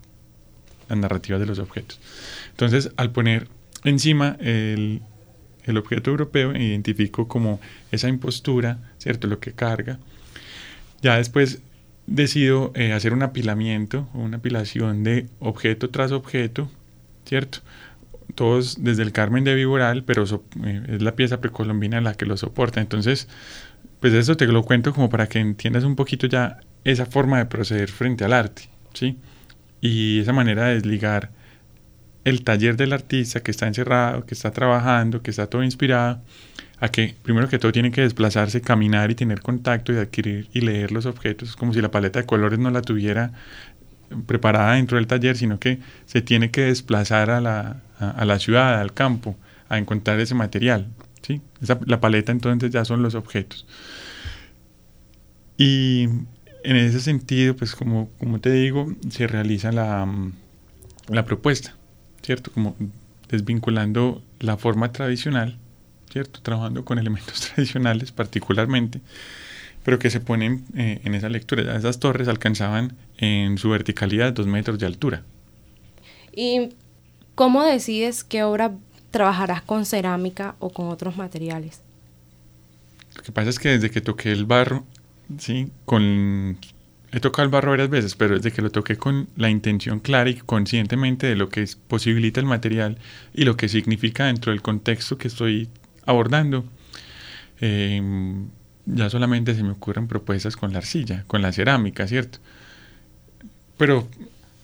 las 0.89 0.99
narrativas 0.99 1.41
de 1.41 1.47
los 1.47 1.59
objetos. 1.61 2.01
Entonces, 2.51 2.91
al 2.97 3.11
poner 3.11 3.49
encima 3.85 4.37
el, 4.41 5.03
el 5.65 5.77
objeto 5.77 6.11
europeo, 6.11 6.53
identifico 6.53 7.29
como 7.29 7.61
esa 7.91 8.09
impostura, 8.09 8.79
¿cierto? 8.99 9.27
Lo 9.29 9.39
que 9.39 9.53
carga. 9.53 9.99
Ya 11.03 11.17
después 11.17 11.61
decido 12.14 12.73
eh, 12.75 12.92
hacer 12.92 13.12
un 13.12 13.23
apilamiento, 13.23 14.09
una 14.12 14.37
apilación 14.38 15.02
de 15.02 15.28
objeto 15.40 15.90
tras 15.90 16.12
objeto, 16.12 16.71
¿cierto? 17.25 17.59
Todos 18.35 18.83
desde 18.83 19.02
el 19.02 19.12
Carmen 19.12 19.45
de 19.45 19.54
Viboral, 19.54 20.04
pero 20.04 20.25
eh, 20.64 20.83
es 20.88 21.02
la 21.02 21.16
pieza 21.16 21.40
precolombina 21.40 22.00
la 22.00 22.14
que 22.14 22.26
lo 22.26 22.37
soporta. 22.37 22.81
Entonces, 22.81 23.28
pues 24.00 24.12
eso 24.12 24.37
te 24.37 24.47
lo 24.47 24.62
cuento 24.62 24.92
como 24.92 25.09
para 25.09 25.26
que 25.26 25.38
entiendas 25.38 25.85
un 25.85 25.97
poquito 25.97 26.26
ya 26.26 26.61
esa 26.85 27.07
forma 27.07 27.38
de 27.38 27.47
proceder 27.47 27.90
frente 27.90 28.25
al 28.25 28.33
arte, 28.33 28.69
¿sí? 28.92 29.19
Y 29.81 30.21
esa 30.21 30.33
manera 30.33 30.66
de 30.66 30.75
desligar 30.75 31.31
el 32.25 32.45
taller 32.45 32.76
del 32.76 32.92
artista 32.92 33.42
que 33.42 33.50
está 33.50 33.66
encerrado, 33.66 34.26
que 34.26 34.35
está 34.35 34.50
trabajando, 34.52 35.23
que 35.23 35.31
está 35.31 35.47
todo 35.49 35.64
inspirado, 35.64 36.21
a 36.83 36.89
que 36.89 37.15
primero 37.23 37.49
que 37.49 37.61
todo 37.61 37.71
tiene 37.71 37.93
que 37.93 38.01
desplazarse, 38.01 38.61
caminar 38.61 39.12
y 39.12 39.15
tener 39.15 39.41
contacto 39.41 39.93
y 39.93 39.99
adquirir 39.99 40.49
y 40.53 40.62
leer 40.62 40.91
los 40.91 41.07
objetos. 41.07 41.51
Es 41.51 41.57
como 41.57 41.73
si 41.73 41.81
la 41.81 41.93
paleta 41.93 42.19
de 42.19 42.27
colores 42.27 42.59
no 42.59 42.73
la 42.73 42.83
tuviera 42.83 43.31
preparada 44.27 44.73
dentro 44.73 44.97
del 44.97 45.07
taller, 45.07 45.37
sino 45.37 45.61
que 45.61 45.79
se 46.07 46.23
tiene 46.23 46.51
que 46.51 46.62
desplazar 46.62 47.31
a 47.31 47.41
la, 47.41 47.83
a, 48.01 48.25
la 48.25 48.41
ciudad, 48.41 48.81
al 48.81 48.93
campo, 48.93 49.37
a 49.69 49.79
encontrar 49.79 50.19
ese 50.19 50.35
material. 50.35 50.89
¿sí? 51.23 51.41
la 51.87 52.01
paleta 52.01 52.33
entonces 52.33 52.73
ya 52.73 52.85
son 52.85 53.01
los 53.01 53.15
objetos. 53.15 53.65
Y 55.57 56.09
en 56.65 56.77
ese 56.77 56.99
sentido, 56.99 57.55
pues 57.55 57.77
como, 57.77 58.11
como 58.19 58.41
te 58.41 58.51
digo, 58.51 58.93
se 59.09 59.29
realiza 59.29 59.71
la, 59.71 60.12
la 61.07 61.25
propuesta, 61.27 61.77
¿cierto? 62.23 62.51
Como 62.51 62.75
desvinculando 63.29 64.21
la 64.41 64.57
forma 64.57 64.91
tradicional, 64.91 65.59
¿cierto? 66.12 66.40
Trabajando 66.42 66.85
con 66.85 66.99
elementos 66.99 67.40
tradicionales 67.54 68.12
particularmente 68.12 69.00
pero 69.85 69.99
que 69.99 70.11
se 70.11 70.21
ponen 70.21 70.64
eh, 70.76 71.00
en 71.04 71.14
esa 71.14 71.28
lectura. 71.28 71.76
Esas 71.76 71.99
torres 71.99 72.28
alcanzaban 72.28 72.97
en 73.19 73.59
su 73.59 73.71
verticalidad 73.71 74.33
dos 74.33 74.47
metros 74.47 74.78
de 74.78 74.87
altura. 74.87 75.23
¿Y 76.35 76.71
cómo 77.35 77.64
decides 77.64 78.25
qué 78.25 78.42
obra 78.45 78.73
trabajarás 79.11 79.62
con 79.62 79.85
cerámica 79.85 80.54
o 80.59 80.71
con 80.71 80.88
otros 80.88 81.16
materiales? 81.16 81.81
Lo 83.16 83.23
que 83.23 83.33
pasa 83.33 83.50
es 83.50 83.59
que 83.59 83.71
desde 83.71 83.90
que 83.90 84.00
toqué 84.00 84.33
el 84.33 84.47
barro, 84.47 84.85
sí, 85.38 85.71
con 85.85 86.59
he 87.14 87.21
tocado 87.21 87.45
el 87.45 87.50
barro 87.50 87.73
varias 87.73 87.90
veces, 87.90 88.14
pero 88.14 88.37
desde 88.37 88.52
que 88.52 88.62
lo 88.62 88.71
toqué 88.71 88.97
con 88.97 89.28
la 89.37 89.50
intención 89.50 90.00
clara 90.00 90.31
y 90.31 90.37
conscientemente 90.37 91.26
de 91.26 91.37
lo 91.37 91.50
que 91.50 91.69
posibilita 91.87 92.40
el 92.40 92.47
material 92.47 92.97
y 93.35 93.45
lo 93.45 93.57
que 93.57 93.69
significa 93.69 94.26
dentro 94.26 94.50
del 94.50 94.62
contexto 94.62 95.19
que 95.19 95.28
estoy 95.28 95.69
abordando, 96.07 96.65
em, 97.61 98.49
ya 98.87 99.11
solamente 99.11 99.55
se 99.55 99.63
me 99.63 99.71
ocurren 99.71 100.09
propuestas 100.09 100.57
con 100.57 100.73
la 100.73 100.79
arcilla, 100.79 101.25
con 101.27 101.43
la 101.43 101.53
cerámica, 101.53 102.07
¿cierto? 102.09 102.39
Pero 103.77 104.09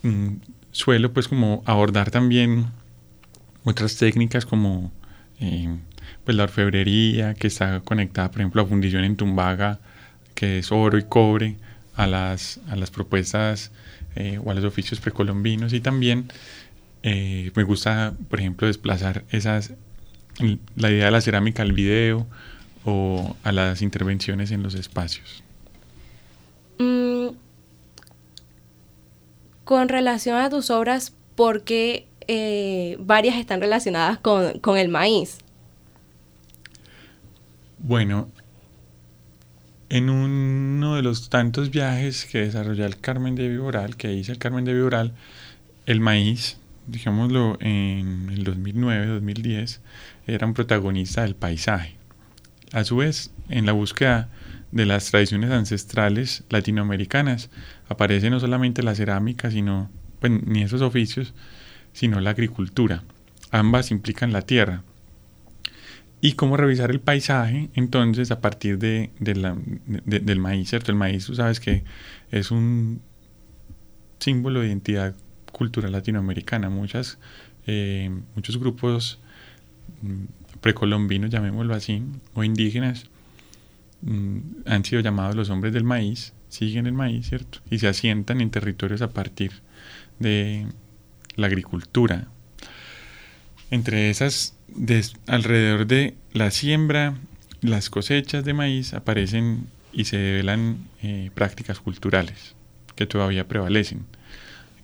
mm, 0.02 0.34
suelo 0.72 1.12
pues 1.12 1.28
como 1.28 1.62
abordar 1.66 2.10
también 2.10 2.66
otras 3.64 3.96
técnicas 3.96 4.46
como 4.46 4.92
em, 5.40 5.80
pues 6.24 6.36
la 6.36 6.44
orfebrería 6.44 7.34
que 7.34 7.46
está 7.46 7.80
conectada 7.80 8.30
por 8.30 8.40
ejemplo 8.40 8.62
a 8.62 8.66
fundición 8.66 9.04
en 9.04 9.16
tumbaga 9.16 9.80
que 10.34 10.58
es 10.58 10.72
oro 10.72 10.98
y 10.98 11.04
cobre 11.04 11.56
a 11.96 12.06
las, 12.06 12.60
a 12.68 12.76
las 12.76 12.90
propuestas 12.90 13.72
eh, 14.14 14.38
o 14.42 14.50
a 14.50 14.54
los 14.54 14.64
oficios 14.64 15.00
precolombinos 15.00 15.72
y 15.72 15.80
también 15.80 16.30
eh, 17.02 17.50
me 17.54 17.62
gusta 17.64 18.14
por 18.28 18.40
ejemplo 18.40 18.66
desplazar 18.66 19.24
esas 19.30 19.72
la 20.76 20.90
idea 20.90 21.06
de 21.06 21.10
la 21.10 21.20
cerámica 21.20 21.62
al 21.62 21.72
video 21.72 22.26
o 22.84 23.36
a 23.42 23.52
las 23.52 23.82
intervenciones 23.82 24.50
en 24.50 24.62
los 24.62 24.74
espacios. 24.74 25.42
Mm, 26.78 27.28
con 29.64 29.88
relación 29.88 30.36
a 30.36 30.48
tus 30.48 30.70
obras, 30.70 31.12
¿por 31.34 31.62
qué 31.62 32.06
eh, 32.28 32.96
varias 33.00 33.36
están 33.36 33.60
relacionadas 33.60 34.18
con, 34.18 34.58
con, 34.60 34.78
el 34.78 34.88
maíz? 34.88 35.38
Bueno, 37.78 38.28
en 39.88 40.10
uno 40.10 40.96
de 40.96 41.02
los 41.02 41.30
tantos 41.30 41.70
viajes 41.70 42.26
que 42.26 42.40
desarrolló 42.40 42.84
el 42.84 42.98
Carmen 42.98 43.34
de 43.34 43.48
Viboral, 43.48 43.96
que 43.96 44.12
hice 44.12 44.32
el 44.32 44.38
Carmen 44.38 44.64
de 44.64 44.74
Viboral, 44.74 45.12
el 45.86 46.00
maíz, 46.00 46.58
digámoslo, 46.88 47.58
en 47.60 48.30
el 48.30 48.44
2009-2010, 48.44 49.80
era 50.26 50.46
un 50.46 50.54
protagonista 50.54 51.22
del 51.22 51.36
paisaje. 51.36 51.96
A 52.72 52.84
su 52.84 52.96
vez, 52.96 53.30
en 53.48 53.66
la 53.66 53.72
búsqueda 53.72 54.30
de 54.72 54.86
las 54.86 55.10
tradiciones 55.10 55.50
ancestrales 55.50 56.44
latinoamericanas, 56.50 57.50
aparece 57.88 58.30
no 58.30 58.40
solamente 58.40 58.82
la 58.82 58.94
cerámica, 58.94 59.50
sino, 59.50 59.90
pues, 60.20 60.32
ni 60.44 60.62
esos 60.62 60.82
oficios, 60.82 61.34
sino 61.92 62.20
la 62.20 62.30
agricultura. 62.30 63.04
Ambas 63.50 63.90
implican 63.90 64.32
la 64.32 64.42
tierra. 64.42 64.82
Y 66.20 66.32
cómo 66.32 66.56
revisar 66.56 66.90
el 66.90 67.00
paisaje, 67.00 67.70
entonces, 67.74 68.30
a 68.30 68.40
partir 68.40 68.78
de, 68.78 69.10
del 69.20 70.38
maíz, 70.40 70.70
¿cierto? 70.70 70.90
El 70.90 70.98
maíz, 70.98 71.26
tú 71.26 71.34
sabes 71.34 71.60
que 71.60 71.84
es 72.30 72.50
un 72.50 73.00
símbolo 74.18 74.60
de 74.60 74.66
identidad 74.66 75.14
cultural 75.58 75.92
latinoamericana. 75.92 76.70
Muchas, 76.70 77.18
eh, 77.66 78.10
muchos 78.34 78.58
grupos 78.58 79.18
mm, 80.02 80.60
precolombinos, 80.60 81.30
llamémoslo 81.30 81.74
así, 81.74 82.02
o 82.34 82.44
indígenas, 82.44 83.06
mm, 84.02 84.38
han 84.66 84.84
sido 84.84 85.02
llamados 85.02 85.34
los 85.34 85.50
hombres 85.50 85.74
del 85.74 85.84
maíz, 85.84 86.32
siguen 86.48 86.86
el 86.86 86.94
maíz, 86.94 87.28
¿cierto? 87.28 87.58
Y 87.70 87.80
se 87.80 87.88
asientan 87.88 88.40
en 88.40 88.50
territorios 88.50 89.02
a 89.02 89.10
partir 89.10 89.52
de 90.18 90.66
la 91.36 91.48
agricultura. 91.48 92.28
Entre 93.70 94.08
esas 94.08 94.54
alrededor 95.26 95.86
de 95.86 96.14
la 96.32 96.50
siembra, 96.50 97.14
las 97.60 97.90
cosechas 97.90 98.44
de 98.44 98.54
maíz 98.54 98.94
aparecen 98.94 99.66
y 99.92 100.04
se 100.04 100.16
develan 100.16 100.88
eh, 101.02 101.30
prácticas 101.34 101.80
culturales 101.80 102.54
que 102.94 103.06
todavía 103.06 103.48
prevalecen. 103.48 104.06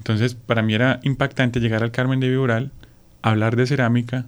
Entonces, 0.05 0.35
para 0.35 0.63
mí 0.63 0.75
era 0.75 1.01
impactante 1.03 1.61
llegar 1.61 1.83
al 1.83 1.91
Carmen 1.91 2.21
de 2.21 2.29
Viboral, 2.29 2.73
hablar 3.23 3.57
de 3.57 3.67
cerámica, 3.67 4.27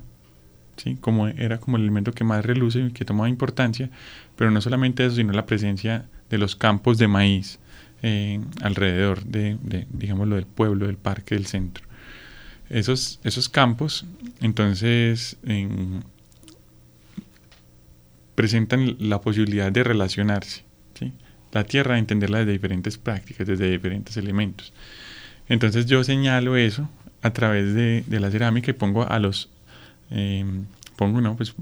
¿sí? 0.77 0.97
como 1.01 1.29
era 1.29 1.59
como 1.59 1.77
el 1.77 1.83
elemento 1.83 2.13
que 2.13 2.25
más 2.25 2.45
reluce 2.45 2.81
y 2.81 2.91
que 2.93 3.05
tomaba 3.05 3.29
importancia, 3.29 3.91
pero 4.37 4.51
no 4.51 4.61
solamente 4.61 5.05
eso, 5.05 5.17
sino 5.17 5.33
la 5.33 5.47
presencia 5.47 6.07
de 6.31 6.39
los 6.39 6.57
campos 6.57 6.99
de 6.99 7.09
maíz 7.09 7.59
eh, 8.03 8.41
alrededor 8.63 9.25
de, 9.25 9.59
de, 9.63 9.87
digámoslo, 9.91 10.37
del 10.37 10.47
pueblo, 10.47 10.87
del 10.87 10.97
parque, 10.97 11.35
del 11.35 11.47
centro 11.47 11.87
esos, 12.71 13.21
esos 13.23 13.49
campos, 13.49 14.05
entonces 14.41 15.37
presentan 18.35 18.97
la 18.99 19.21
posibilidad 19.21 19.71
de 19.73 19.85
relacionarse. 19.85 20.65
La 21.53 21.65
tierra, 21.65 21.99
entenderla 21.99 22.41
desde 22.41 22.53
diferentes 22.53 22.99
prácticas, 22.99 23.47
desde 23.47 23.71
diferentes 23.71 24.17
elementos. 24.19 24.75
Entonces 25.49 25.87
yo 25.87 26.03
señalo 26.05 26.57
eso 26.57 26.89
a 27.23 27.33
través 27.33 27.75
de, 27.75 28.05
la 28.09 28.31
cerámica 28.31 28.71
y 28.71 28.75
pongo 28.75 29.09
a 29.09 29.19
los, 29.19 29.51
em, 30.11 30.67
pongo, 30.97 31.21
no, 31.21 31.37
pues 31.37 31.55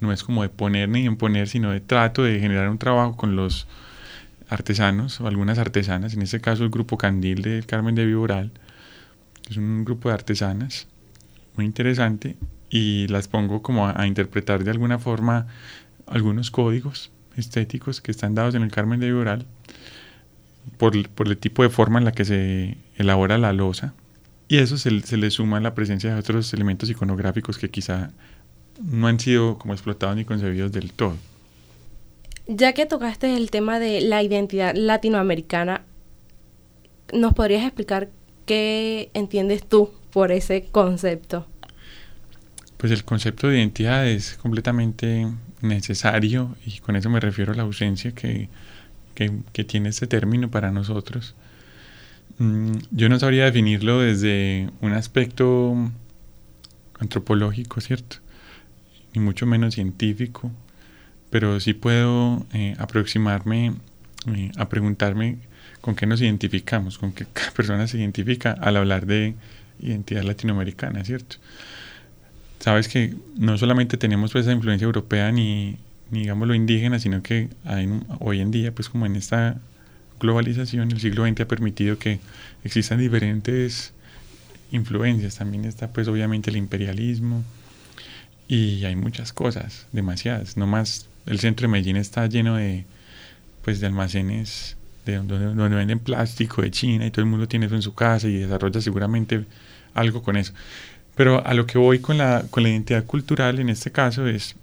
no 0.00 0.12
es 0.12 0.22
como 0.24 0.42
de 0.42 0.48
poner 0.48 0.88
ni 0.88 1.04
imponer, 1.04 1.48
sino 1.48 1.70
de 1.70 1.80
trato 1.80 2.24
de 2.24 2.40
generar 2.40 2.68
un 2.68 2.78
trabajo 2.78 3.16
con 3.16 3.36
los 3.36 3.66
artesanos 4.48 5.20
o 5.20 5.28
algunas 5.28 5.58
artesanas, 5.58 6.14
en 6.14 6.22
este 6.22 6.40
caso 6.40 6.64
el 6.64 6.70
grupo 6.70 6.98
Candil 6.98 7.42
de 7.42 7.62
Carmen 7.66 7.94
de 7.94 8.04
Viboral, 8.04 8.50
es 9.48 9.56
un 9.56 9.84
grupo 9.84 10.08
de 10.08 10.14
artesanas 10.14 10.88
muy 11.56 11.64
interesante 11.64 12.36
y 12.68 13.06
las 13.08 13.28
pongo 13.28 13.62
como 13.62 13.86
a, 13.88 14.06
interpretar 14.06 14.64
de 14.64 14.70
alguna 14.70 14.98
forma 14.98 15.46
algunos 16.06 16.50
códigos 16.50 17.10
estéticos 17.36 18.00
que 18.00 18.10
están 18.10 18.34
dados 18.34 18.54
en 18.54 18.62
el 18.62 18.70
Carmen 18.70 19.00
de 19.00 19.06
Viboral 19.06 19.46
por, 20.78 20.94
el 20.96 21.38
tipo 21.38 21.62
de 21.62 21.70
forma 21.70 21.98
en 21.98 22.04
la 22.04 22.12
que 22.12 22.24
se 22.24 22.76
elabora 22.96 23.38
la 23.38 23.52
losa 23.52 23.94
y 24.48 24.58
eso 24.58 24.76
se, 24.76 25.00
se 25.00 25.16
le 25.16 25.30
suma 25.30 25.60
la 25.60 25.74
presencia 25.74 26.12
de 26.12 26.20
otros 26.20 26.52
elementos 26.52 26.90
iconográficos 26.90 27.58
que 27.58 27.70
quizá 27.70 28.10
no 28.82 29.06
han 29.06 29.18
sido 29.20 29.58
como 29.58 29.72
explotados 29.72 30.16
ni 30.16 30.24
concebidos 30.24 30.72
del 30.72 30.92
todo. 30.92 31.16
Ya 32.46 32.72
que 32.72 32.86
tocaste 32.86 33.36
el 33.36 33.50
tema 33.50 33.78
de 33.78 34.00
la 34.00 34.22
identidad 34.22 34.74
latinoamericana, 34.74 35.82
¿nos 37.12 37.34
podrías 37.34 37.64
explicar 37.64 38.08
¿Qué 38.46 39.10
entiendes 39.14 39.64
tú 39.68 39.90
por 40.12 40.32
ese 40.32 40.64
concepto? 40.70 41.46
Pues 42.76 42.92
el 42.92 43.04
concepto 43.04 43.48
de 43.48 43.58
identidad 43.58 44.06
es 44.06 44.34
completamente 44.34 45.28
necesario 45.60 46.56
y 46.66 46.80
con 46.80 46.96
eso 46.96 47.08
me 47.08 47.20
refiero 47.20 47.52
a 47.52 47.54
la 47.54 47.62
ausencia 47.62 48.12
que, 48.12 48.48
tiene 49.66 49.90
este 49.90 50.08
término 50.08 50.50
para 50.50 50.72
nosotros. 50.72 51.36
Mm, 52.42 52.78
yo 52.90 53.08
no 53.08 53.20
sabría 53.20 53.44
definirlo 53.44 54.00
desde 54.00 54.68
un 54.80 54.94
aspecto 54.94 55.76
antropológico, 56.98 57.80
¿cierto? 57.80 58.16
Ni 59.14 59.20
mucho 59.20 59.46
menos 59.46 59.74
científico, 59.74 60.50
pero 61.30 61.60
sí 61.60 61.72
puedo 61.72 62.44
eh, 62.52 62.74
aproximarme 62.78 63.74
eh, 64.34 64.50
a 64.56 64.68
preguntarme 64.68 65.38
con 65.80 65.94
qué 65.94 66.04
nos 66.06 66.20
identificamos, 66.20 66.98
con 66.98 67.12
qué 67.12 67.26
persona 67.56 67.86
se 67.86 67.98
identifica 67.98 68.50
al 68.50 68.76
hablar 68.76 69.06
de 69.06 69.36
identidad 69.78 70.24
latinoamericana, 70.24 71.04
¿cierto? 71.04 71.36
Sabes 72.58 72.88
que 72.88 73.14
no 73.36 73.56
solamente 73.56 73.96
tenemos 73.96 74.32
pues, 74.32 74.46
esa 74.46 74.52
influencia 74.52 74.84
europea 74.86 75.30
ni, 75.30 75.76
ni 76.10 76.22
digamos 76.22 76.48
lo 76.48 76.56
indígena, 76.56 76.98
sino 76.98 77.22
que 77.22 77.50
hay, 77.64 77.88
hoy 78.18 78.40
en 78.40 78.50
día, 78.50 78.74
pues 78.74 78.88
como 78.88 79.06
en 79.06 79.14
esta 79.14 79.60
globalización, 80.22 80.92
el 80.92 81.00
siglo 81.00 81.26
XX 81.26 81.40
ha 81.40 81.48
permitido 81.48 81.98
que 81.98 82.20
existan 82.64 82.98
diferentes 82.98 83.92
influencias. 84.70 85.36
También 85.36 85.64
está 85.64 85.88
pues 85.88 86.08
obviamente 86.08 86.50
el 86.50 86.56
imperialismo 86.56 87.44
y 88.48 88.84
hay 88.84 88.96
muchas 88.96 89.32
cosas, 89.32 89.86
demasiadas. 89.92 90.56
No 90.56 90.66
más 90.66 91.08
el 91.26 91.40
centro 91.40 91.66
de 91.66 91.72
Medellín 91.72 91.96
está 91.96 92.26
lleno 92.26 92.56
de 92.56 92.84
pues 93.62 93.80
de 93.80 93.86
almacenes 93.86 94.76
de 95.04 95.16
donde, 95.16 95.76
venden 95.76 95.98
plástico 95.98 96.62
de 96.62 96.70
China 96.70 97.06
y 97.06 97.10
todo 97.10 97.22
el 97.22 97.30
mundo 97.30 97.48
tiene 97.48 97.66
eso 97.66 97.74
en 97.74 97.82
su 97.82 97.94
casa 97.94 98.28
y 98.28 98.38
desarrolla 98.38 98.80
seguramente 98.80 99.44
algo 99.94 100.22
con 100.22 100.36
eso. 100.36 100.52
Pero 101.16 101.44
a 101.44 101.54
lo 101.54 101.66
que 101.66 101.78
voy 101.78 101.98
con 101.98 102.18
la, 102.18 102.44
con 102.50 102.62
la 102.62 102.70
identidad 102.70 103.04
cultural 103.04 103.58
en 103.58 103.68
este 103.68 103.90
caso 103.90 104.26
es 104.26 104.54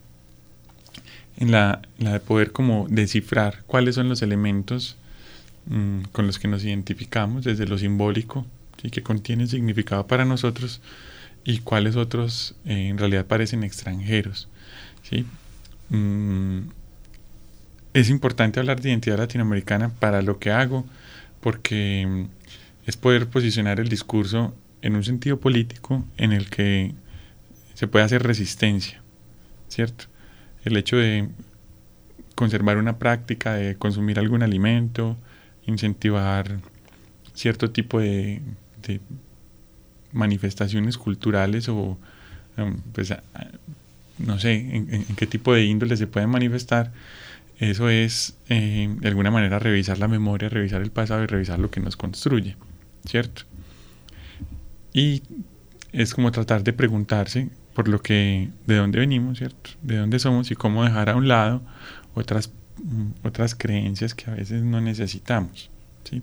en 1.38 1.51
la, 1.51 1.82
la 1.98 2.13
de 2.13 2.20
poder 2.20 2.51
como 2.51 2.88
descifrar 2.89 3.63
cuáles 3.68 3.96
son 3.96 4.10
los 4.10 4.22
elementos 4.22 4.98
mm, 5.66 6.04
con 6.12 6.28
los 6.28 6.39
que 6.39 6.48
nos 6.48 6.63
identificamos 6.63 7.44
desde 7.44 7.68
lo 7.68 7.78
simbólico 7.78 8.46
y 8.84 8.89
que 8.89 9.04
contiene 9.04 9.48
significado 9.48 10.08
para 10.08 10.25
nosotros 10.25 10.82
y 11.44 11.60
cuáles 11.60 11.96
otros 11.96 12.56
eh, 12.66 12.88
en 12.89 12.98
realidad 12.98 13.25
parecen 13.25 13.63
extranjeros. 13.63 14.48
¿sí? 15.04 15.25
Mm, 15.89 16.70
es 17.94 18.10
importante 18.10 18.60
hablar 18.60 18.82
de 18.82 18.89
identidad 18.89 19.18
latinoamericana 19.18 19.89
para 19.89 20.22
lo 20.22 20.39
que 20.39 20.51
hago, 20.51 20.86
porque 21.42 22.06
mm, 22.08 22.24
es 22.86 22.98
poder 22.98 23.28
posicionar 23.28 23.80
el 23.80 23.89
discurso 23.89 24.54
en 24.82 24.96
un 24.96 25.04
sentido 25.04 25.39
político 25.39 26.06
en 26.18 26.32
el 26.32 26.50
que 26.50 26.94
se 27.74 27.88
puede 27.88 28.06
hacer 28.06 28.24
resistencia, 28.24 29.01
¿cierto? 29.68 30.06
El 30.63 30.78
hecho 30.78 30.98
de 30.98 31.30
conservar 32.36 32.78
una 32.78 33.00
práctica 33.00 33.54
de 33.54 33.75
consumir 33.75 34.20
algún 34.20 34.44
alimento, 34.44 35.18
incentivar 35.70 36.60
cierto 37.34 37.72
tipo 37.72 38.00
de, 38.00 38.42
manifestaciones 40.12 40.98
culturales 40.98 41.70
o, 41.70 41.98
um, 42.58 42.78
pues, 42.92 43.14
no 44.18 44.40
sé 44.40 44.54
en, 44.54 45.06
qué 45.16 45.28
tipo 45.28 45.54
de 45.54 45.64
índole 45.64 45.96
se 45.96 46.08
pueden 46.08 46.30
manifestar, 46.30 46.92
eso 47.60 47.90
es 47.90 48.36
eh, 48.50 48.90
de 49.00 49.08
alguna 49.08 49.32
manera 49.32 49.60
revisar 49.60 50.00
la 50.00 50.08
memoria, 50.08 50.50
revisar 50.50 50.82
el 50.82 50.92
pasado 50.92 51.24
y 51.24 51.28
revisar 51.28 51.60
lo 51.60 51.70
que 51.70 51.80
nos 51.80 51.96
construye, 51.96 52.56
¿cierto? 53.06 53.44
Y 54.94 55.22
es 55.92 56.14
como 56.14 56.32
tratar 56.32 56.64
de 56.64 56.74
preguntarse 56.74 57.50
por 57.74 57.88
lo 57.88 58.02
que, 58.02 58.50
de 58.66 58.76
dónde 58.76 59.00
venimos, 59.00 59.38
¿cierto? 59.38 59.72
De 59.82 59.98
dónde 59.98 60.20
somos 60.20 60.52
y 60.52 60.56
cómo 60.56 60.84
dejar 60.84 61.10
a 61.10 61.16
un 61.16 61.28
lado 61.28 61.62
otras, 62.14 62.52
otras 63.24 63.55
creencias 63.55 64.13
que 64.13 64.29
a 64.29 64.36
veces 64.36 64.63
no 64.63 64.81
necesitamos, 64.81 65.69
¿sí? 66.03 66.21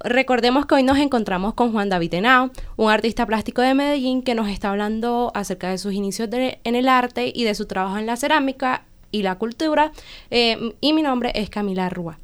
Recordemos 0.00 0.66
que 0.66 0.76
hoy 0.76 0.84
nos 0.84 0.98
encontramos 0.98 1.54
con 1.54 1.72
Juan 1.72 1.88
David 1.88 2.14
Henao, 2.14 2.50
un 2.76 2.90
artista 2.90 3.26
plástico 3.26 3.62
de 3.62 3.74
Medellín 3.74 4.22
que 4.22 4.36
nos 4.36 4.48
está 4.48 4.70
hablando 4.70 5.32
acerca 5.34 5.70
de 5.70 5.78
sus 5.78 5.92
inicios 5.92 6.28
en 6.32 6.74
el 6.76 6.88
arte 6.88 7.32
y 7.34 7.42
de 7.42 7.54
su 7.54 7.66
trabajo 7.66 7.98
en 7.98 8.06
la 8.06 8.16
cerámica 8.16 8.84
y 9.10 9.22
la 9.22 9.36
cultura. 9.38 9.90
Eh, 10.30 10.76
y 10.80 10.92
mi 10.92 11.02
nombre 11.02 11.32
es 11.34 11.50
Camila 11.50 11.88
Rúa 11.88 12.20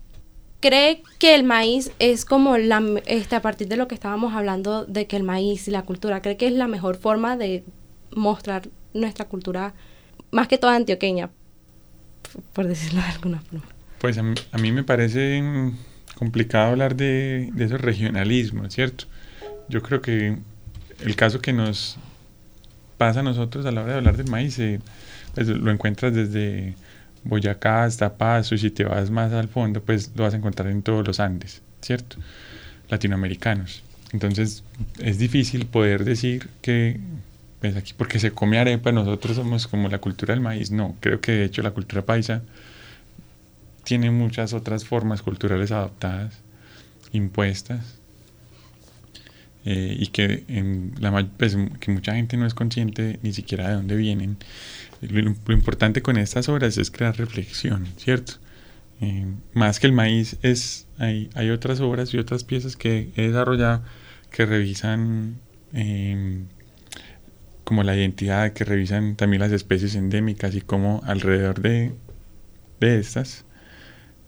cree 0.65 1.03
que 1.19 1.35
el 1.35 1.45
maíz 1.45 1.93
es 1.99 2.25
como 2.25 2.57
la, 2.57 2.83
este, 3.05 3.37
a 3.37 3.43
partir 3.43 3.69
de 3.69 3.77
lo 3.77 3.87
que 3.87 3.95
estábamos 3.95 4.33
hablando 4.33 4.87
de 4.87 5.07
que 5.07 5.17
el 5.17 5.23
maíz 5.23 5.69
y 5.69 5.71
la 5.71 5.83
cultura, 5.83 6.23
cree 6.23 6.39
que 6.39 6.47
es 6.47 6.55
la 6.55 6.69
mejor 6.69 6.97
forma 6.97 7.37
de 7.37 7.65
mostrar 8.13 8.71
nuestra 8.95 9.27
cultura, 9.27 9.75
más 10.31 10.49
que 10.49 10.57
toda 10.57 10.75
antioqueña, 10.75 11.29
por 12.53 12.67
decirlo 12.67 13.01
de 13.01 13.09
alguna 13.09 13.41
forma. 13.41 13.65
Pues 14.01 14.19
a 14.19 14.23
mí, 14.59 14.73
me 14.73 14.85
parece 14.85 15.43
complicado 16.17 16.71
hablar 16.71 16.97
de, 16.97 17.51
de 17.55 17.65
esos 17.65 17.81
regionalismos, 17.81 18.75
¿cierto? 18.75 19.07
Yo 19.69 19.83
creo 19.83 20.03
que 20.03 20.37
el 21.01 21.17
caso 21.17 21.41
que 21.41 21.53
nos 21.53 21.99
pasa 22.99 23.21
a 23.21 23.23
nosotros 23.23 23.67
a 23.67 23.71
la 23.71 23.83
hora 23.83 23.93
de 23.93 23.99
hablar 23.99 24.17
del 24.17 24.31
maíz, 24.31 24.59
eh, 24.59 24.81
pues 25.35 25.49
lo 25.49 25.71
encuentras 25.71 26.15
desde 26.15 26.75
Boyacá 27.25 27.85
hasta 27.85 28.17
Paso 28.17 28.55
y 28.55 28.59
si 28.59 28.71
te 28.71 28.85
vas 28.85 29.11
más 29.11 29.33
al 29.33 29.49
fondo, 29.49 29.83
pues 29.83 30.11
lo 30.15 30.25
vas 30.25 30.35
a 30.35 30.37
encontrar 30.37 30.71
en 30.71 30.83
todos 30.83 31.07
los 31.07 31.21
Andes, 31.21 31.63
¿cierto? 31.81 32.17
Latinoamericanos. 32.89 33.83
Entonces 34.13 34.63
es 35.01 35.19
difícil 35.19 35.67
poder 35.67 36.05
decir 36.05 36.49
que, 36.63 37.01
pues 37.65 37.77
aquí 37.77 37.95
porque 37.97 38.19
se 38.19 38.31
come 38.31 38.59
arepa, 38.59 38.93
nosotros 38.93 39.37
somos 39.37 39.67
como 39.67 39.89
la 39.89 39.99
cultura 39.99 40.35
del 40.35 40.43
maíz. 40.43 40.71
No, 40.71 40.99
creo 41.01 41.23
que 41.23 41.33
de 41.33 41.45
hecho 41.47 41.63
la 41.63 41.71
cultura 41.71 42.05
paisa 42.05 42.43
tiene 43.85 44.11
muchas 44.11 44.53
otras 44.53 44.85
formas 44.85 45.23
culturales 45.23 45.73
adoptadas, 45.73 46.41
impuestas, 47.13 48.01
eh, 49.65 49.97
y 49.99 50.09
que, 50.09 50.45
en 50.49 50.93
la, 50.99 51.27
pues, 51.39 51.57
que 51.81 51.91
mucha 51.91 52.15
gente 52.15 52.37
no 52.37 52.45
es 52.45 52.53
consciente 52.53 53.19
ni 53.23 53.33
siquiera 53.33 53.71
de 53.71 53.77
dónde 53.77 53.97
vienen 53.97 54.37
lo, 55.01 55.55
importante 55.55 56.03
con 56.03 56.19
estas 56.19 56.51
obras 56.51 56.77
es 56.77 56.91
crear 56.91 57.17
reflexión, 57.17 57.87
¿cierto? 57.97 58.35
Eh, 59.01 59.25
más 59.55 59.81
que 59.81 59.87
el 59.87 59.95
maíz, 59.95 60.37
es, 60.43 60.87
hay, 60.99 61.31
hay, 61.33 61.49
otras 61.49 61.81
obras 61.81 62.13
y 62.13 62.19
otras 62.19 62.45
piezas 62.45 62.77
que 62.77 63.11
he 63.17 63.29
desarrollado 63.29 63.83
que 64.31 64.45
revisan 64.45 65.37
em, 65.73 66.45
como 67.65 67.83
la 67.83 67.97
identidad, 67.97 68.53
que 68.53 68.65
revisan 68.65 69.17
también 69.17 69.41
las 69.41 69.53
especies 69.53 69.95
endémicas 69.95 70.55
y 70.55 70.61
cómo 70.61 71.01
alrededor 71.05 71.61
de, 71.61 71.93
de 72.81 72.99
estas 72.99 73.45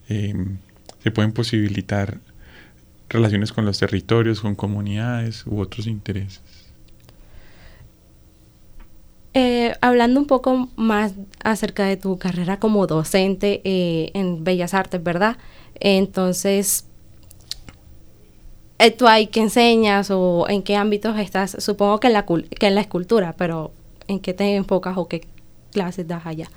em, 0.09 0.59
se 1.03 1.11
pueden 1.11 1.33
posibilitar 1.33 2.18
relaciones 3.09 3.53
con 3.53 3.64
los 3.64 3.79
territorios, 3.79 4.40
con 4.40 4.55
comunidades 4.55 5.46
u 5.46 5.61
otros 5.61 5.87
intereses. 5.87 6.42
Eh, 9.35 9.75
hablando 9.83 10.18
un 10.18 10.27
poco 10.27 10.70
más 10.77 11.12
acerca 11.44 11.85
de 11.85 11.99
tu 11.99 12.18
carrera 12.18 12.59
como 12.59 12.87
docente 12.87 13.61
eh, 13.64 14.11
en 14.14 14.44
Bellas 14.44 14.72
Artes, 14.72 15.03
¿verdad? 15.03 15.37
Entonces, 15.79 16.87
¿tú 18.98 19.06
ahí 19.06 19.28
qué 19.28 19.40
enseñas 19.40 20.10
o 20.10 20.46
en 20.48 20.62
qué 20.62 20.76
ámbitos 20.76 21.18
estás? 21.18 21.56
Supongo 21.58 22.00
que 22.00 22.08
en, 22.08 22.12
la, 22.12 22.26
que 22.26 22.66
en 22.66 22.74
la 22.74 22.80
escultura, 22.80 23.34
pero 23.36 23.72
¿en 24.08 24.20
qué 24.20 24.34
te 24.34 24.56
enfocas 24.56 24.96
o 24.96 25.08
qué 25.08 25.26
clases 25.72 26.06
das 26.06 26.26
allá? 26.26 26.48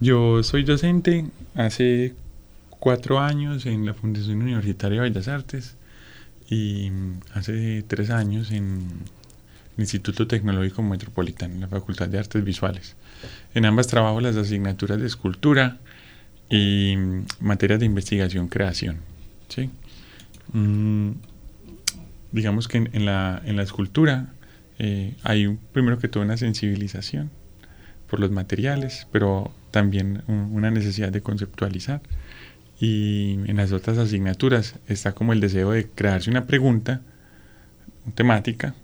Yo 0.00 0.42
soy 0.42 0.62
docente 0.64 1.26
hace 1.54 2.14
cuatro 2.70 3.18
años 3.18 3.66
en 3.66 3.84
la 3.84 3.94
Fundación 3.94 4.42
Universitaria 4.42 5.02
de 5.02 5.10
Bellas 5.10 5.28
Artes 5.28 5.76
y 6.48 6.90
hace 7.34 7.84
tres 7.86 8.10
años 8.10 8.52
en 8.52 8.86
Instituto 9.76 10.26
Tecnológico 10.26 10.82
Metropolitano, 10.82 11.54
en 11.54 11.60
la 11.60 11.68
Facultad 11.68 12.08
de 12.08 12.18
Artes 12.18 12.44
Visuales. 12.44 12.96
En 13.54 13.64
ambas 13.64 13.86
trabajo 13.86 14.20
las 14.20 14.36
asignaturas 14.36 15.00
de 15.00 15.06
escultura 15.06 15.78
y 16.48 16.94
materias 17.40 17.80
de 17.80 17.86
investigación 17.86 18.48
creación. 18.48 18.98
¿sí? 19.48 19.70
Mm, 20.52 21.12
digamos 22.32 22.68
que 22.68 22.78
en, 22.78 23.04
la, 23.04 23.42
en 23.44 23.56
la, 23.56 23.62
escultura 23.62 24.32
eh, 24.78 25.16
hay 25.22 25.46
un, 25.46 25.58
primero 25.72 25.98
que 25.98 26.08
todo 26.08 26.22
una 26.22 26.36
sensibilización 26.36 27.30
por 28.08 28.20
los 28.20 28.30
materiales, 28.30 29.06
pero 29.12 29.52
también 29.70 30.22
una 30.26 30.70
necesidad 30.70 31.10
de 31.12 31.20
conceptualizar. 31.20 32.00
Y 32.80 33.34
en 33.46 33.56
las 33.56 33.72
otras 33.72 33.98
asignaturas 33.98 34.76
está 34.86 35.12
como 35.12 35.32
el 35.32 35.40
deseo 35.40 35.72
de 35.72 35.88
crearse 35.88 36.30
una 36.30 36.46
pregunta 36.46 37.02
temática 38.14 38.74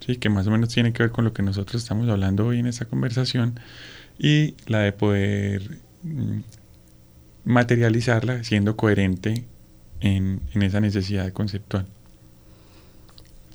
¿sí? 0.00 0.16
que 0.16 0.28
más 0.28 0.46
o 0.46 0.50
menos 0.50 0.70
tiene 0.70 0.92
que 0.92 1.02
ver 1.02 1.12
con 1.12 1.24
lo 1.24 1.32
que 1.32 1.42
nosotros 1.42 1.82
estamos 1.82 2.08
hablando 2.08 2.46
hoy 2.46 2.58
en 2.58 2.66
esta 2.66 2.86
conversación, 2.86 3.60
y 4.18 4.54
la 4.66 4.80
de 4.80 4.92
poder 4.92 5.78
mm, 6.02 6.40
materializarla 7.44 8.42
siendo 8.44 8.76
coherente 8.76 9.44
en, 10.00 10.40
en 10.54 10.62
esa 10.62 10.80
necesidad 10.80 11.32
conceptual. 11.32 11.86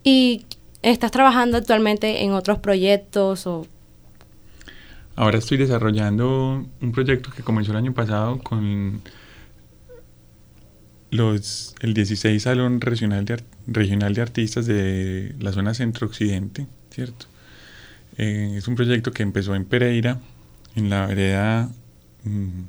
¿Y 0.03 0.45
estás 0.81 1.11
trabajando 1.11 1.57
actualmente 1.57 2.23
en 2.23 2.31
otros 2.31 2.59
proyectos 2.59 3.47
o 3.47 3.65
Ahora 5.15 5.37
estoy 5.37 5.57
desarrollando 5.57 6.65
un 6.81 6.91
proyecto 6.91 7.29
que 7.29 7.43
comenzó 7.43 7.71
el 7.71 7.77
año 7.77 7.93
pasado 7.93 8.39
con 8.39 9.01
los, 11.11 11.75
el 11.81 11.93
16 11.93 12.41
Salón 12.41 12.81
Regional 12.81 13.23
de, 13.23 13.43
Regional 13.67 14.15
de 14.15 14.21
Artistas 14.21 14.65
de 14.65 15.35
la 15.39 15.51
zona 15.51 15.75
centro-occidente, 15.75 16.65
¿cierto? 16.89 17.27
Eh, 18.17 18.55
es 18.57 18.67
un 18.67 18.75
proyecto 18.75 19.11
que 19.11 19.21
empezó 19.21 19.53
en 19.53 19.65
Pereira, 19.65 20.19
en 20.75 20.89
la 20.89 21.05
vereda 21.05 21.69
mm, 22.23 22.61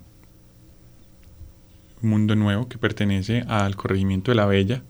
Mundo 2.04 2.36
Nuevo, 2.36 2.68
que 2.68 2.78
pertenece 2.78 3.44
al 3.48 3.76
corregimiento 3.76 4.30
de 4.30 4.36
La 4.36 4.46
Bella. 4.46 4.82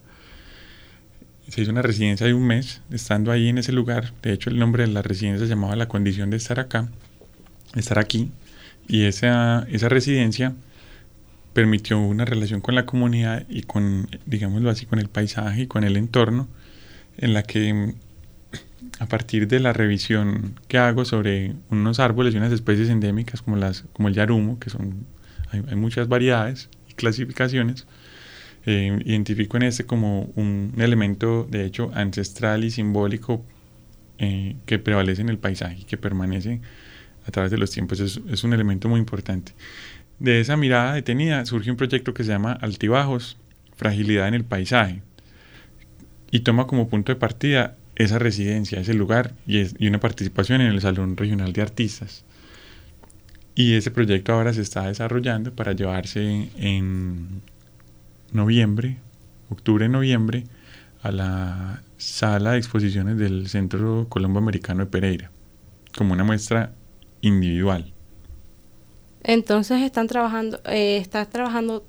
Se 1.48 1.62
hizo 1.62 1.70
una 1.70 1.82
residencia 1.82 2.26
de 2.26 2.34
un 2.34 2.46
mes, 2.46 2.82
estando 2.90 3.30
ahí 3.30 3.48
en 3.48 3.58
ese 3.58 3.72
lugar. 3.72 4.12
De 4.22 4.32
hecho, 4.32 4.50
el 4.50 4.58
nombre 4.58 4.86
de 4.86 4.92
la 4.92 5.02
residencia 5.02 5.46
se 5.46 5.50
llamaba 5.50 5.76
La 5.76 5.88
condición 5.88 6.30
de 6.30 6.36
estar 6.36 6.58
acá, 6.58 6.88
estar 7.74 7.98
aquí. 7.98 8.30
Y 8.88 9.04
esa, 9.04 9.66
esa 9.70 9.88
residencia 9.88 10.54
permitió 11.54 12.00
una 12.00 12.24
relación 12.24 12.60
con 12.60 12.74
la 12.74 12.84
comunidad 12.84 13.46
y 13.48 13.62
con, 13.62 14.08
digámoslo 14.26 14.68
así, 14.68 14.86
con 14.86 14.98
el 14.98 15.08
paisaje 15.08 15.62
y 15.62 15.66
con 15.66 15.84
el 15.84 15.96
entorno, 15.96 16.48
en 17.16 17.32
la 17.32 17.44
que 17.44 17.72
mm, 17.72 17.94
a 18.98 19.06
partir 19.06 19.48
de 19.48 19.60
la 19.60 19.72
revisión 19.72 20.58
que 20.68 20.78
hago 20.78 21.04
sobre 21.04 21.54
unos 21.70 22.00
árboles 22.00 22.34
y 22.34 22.38
unas 22.38 22.52
especies 22.52 22.88
endémicas 22.90 23.42
como, 23.42 23.56
las, 23.56 23.84
como 23.92 24.08
el 24.08 24.14
yarumo, 24.14 24.58
que 24.58 24.70
son, 24.70 25.06
hay, 25.50 25.76
muchas 25.76 26.08
variedades 26.08 26.68
clasificaciones, 26.96 27.86
eh, 28.66 28.98
identifico 29.04 29.56
en 29.56 29.64
este 29.64 29.84
como 29.84 30.32
un, 30.36 30.72
elemento 30.78 31.46
de 31.50 31.64
hecho 31.64 31.90
ancestral 31.94 32.64
y 32.64 32.70
simbólico 32.70 33.44
eh, 34.18 34.56
que 34.66 34.78
prevalece 34.78 35.22
en 35.22 35.28
el 35.28 35.38
paisaje 35.38 35.78
y 35.80 35.84
que 35.84 35.96
permanece 35.96 36.60
a 37.26 37.30
través 37.30 37.50
de 37.50 37.58
los 37.58 37.70
tiempos. 37.70 38.00
Es, 38.00 38.20
es 38.30 38.44
un 38.44 38.52
elemento 38.52 38.88
muy 38.88 39.00
importante. 39.00 39.52
De 40.18 40.40
esa 40.40 40.56
mirada 40.56 40.94
detenida 40.94 41.44
surge 41.44 41.70
un 41.70 41.76
proyecto 41.76 42.14
que 42.14 42.24
se 42.24 42.30
llama 42.30 42.52
Altibajos, 42.52 43.36
Fragilidad 43.76 44.28
en 44.28 44.34
el 44.34 44.44
Paisaje, 44.44 45.02
y 46.30 46.40
toma 46.40 46.66
como 46.66 46.88
punto 46.88 47.12
de 47.12 47.16
partida 47.16 47.76
esa 47.96 48.18
residencia, 48.18 48.80
ese 48.80 48.94
lugar 48.94 49.34
y, 49.46 49.86
una 49.86 50.00
participación 50.00 50.60
en 50.60 50.68
el 50.68 50.80
Salón 50.80 51.16
Regional 51.16 51.52
de 51.52 51.62
Artistas. 51.62 52.24
Y 53.54 53.74
ese 53.74 53.90
proyecto 53.90 54.32
ahora 54.32 54.52
se 54.52 54.62
está 54.62 54.88
desarrollando 54.88 55.52
para 55.52 55.72
llevarse 55.72 56.48
en 56.56 57.42
noviembre, 58.32 58.98
octubre-noviembre, 59.50 60.44
a 61.02 61.12
la 61.12 61.82
sala 61.96 62.52
de 62.52 62.58
exposiciones 62.58 63.16
del 63.16 63.48
Centro 63.48 64.06
Colombo 64.08 64.38
Americano 64.38 64.84
de 64.84 64.90
Pereira, 64.90 65.30
como 65.96 66.14
una 66.14 66.24
muestra 66.24 66.72
individual. 67.20 67.92
Entonces 69.22 69.82
están 69.82 70.06
trabajando, 70.06 70.60
eh, 70.66 70.98
estás 70.98 71.30
trabajando 71.30 71.84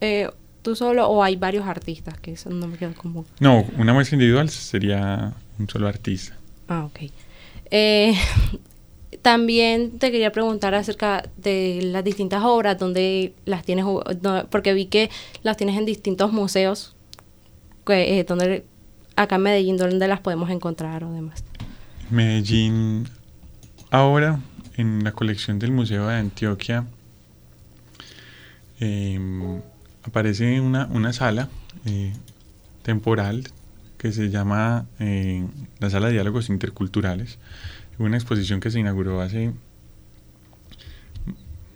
eh, 0.00 0.28
tú 0.62 0.76
solo 0.76 1.08
o 1.08 1.22
hay 1.22 1.36
varios 1.36 1.66
artistas, 1.66 2.18
que 2.20 2.32
eso 2.32 2.50
no 2.50 2.68
me 2.68 2.76
queda 2.76 2.92
común. 2.92 3.24
No, 3.40 3.64
una 3.78 3.92
muestra 3.92 4.16
individual 4.16 4.48
sería 4.50 5.32
un 5.58 5.68
solo 5.68 5.88
artista. 5.88 6.36
Ah, 6.68 6.84
ok. 6.84 7.10
Eh, 7.70 8.14
también 9.22 9.98
te 9.98 10.10
quería 10.10 10.32
preguntar 10.32 10.74
acerca 10.74 11.28
de 11.36 11.80
las 11.82 12.04
distintas 12.04 12.42
obras, 12.44 12.78
donde 12.78 13.34
las 13.44 13.64
tienes, 13.64 13.84
porque 14.50 14.74
vi 14.74 14.86
que 14.86 15.10
las 15.42 15.56
tienes 15.56 15.76
en 15.76 15.86
distintos 15.86 16.32
museos, 16.32 16.96
que, 17.86 18.24
donde, 18.26 18.64
acá 19.16 19.36
en 19.36 19.42
Medellín, 19.42 19.76
donde 19.76 20.08
las 20.08 20.20
podemos 20.20 20.50
encontrar 20.50 21.04
o 21.04 21.12
demás. 21.12 21.44
Medellín, 22.10 23.08
ahora 23.90 24.40
en 24.76 25.04
la 25.04 25.12
colección 25.12 25.58
del 25.58 25.72
Museo 25.72 26.06
de 26.06 26.14
Antioquia 26.14 26.86
em, 28.80 29.60
aparece 30.04 30.60
una, 30.60 30.86
una 30.86 31.12
sala 31.12 31.48
eh, 31.84 32.12
temporal 32.82 33.44
que 33.98 34.12
se 34.12 34.30
llama 34.30 34.86
eh, 35.00 35.44
la 35.80 35.90
Sala 35.90 36.06
de 36.06 36.14
Diálogos 36.14 36.48
Interculturales, 36.48 37.38
una 37.98 38.16
exposición 38.16 38.60
que 38.60 38.70
se 38.70 38.80
inauguró 38.80 39.20
hace 39.20 39.52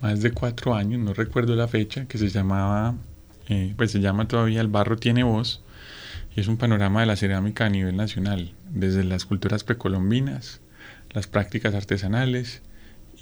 más 0.00 0.20
de 0.20 0.32
cuatro 0.32 0.74
años, 0.74 1.00
no 1.00 1.14
recuerdo 1.14 1.54
la 1.54 1.68
fecha, 1.68 2.06
que 2.06 2.18
se 2.18 2.28
llamaba, 2.28 2.94
eh, 3.48 3.74
pues 3.76 3.92
se 3.92 4.00
llama 4.00 4.26
todavía 4.26 4.60
El 4.60 4.68
barro 4.68 4.96
tiene 4.96 5.22
voz, 5.22 5.62
y 6.34 6.40
es 6.40 6.48
un 6.48 6.56
panorama 6.56 7.00
de 7.00 7.06
la 7.06 7.16
cerámica 7.16 7.66
a 7.66 7.68
nivel 7.68 7.96
nacional, 7.96 8.52
desde 8.70 9.04
las 9.04 9.24
culturas 9.24 9.64
precolombinas, 9.64 10.60
las 11.10 11.26
prácticas 11.26 11.74
artesanales, 11.74 12.62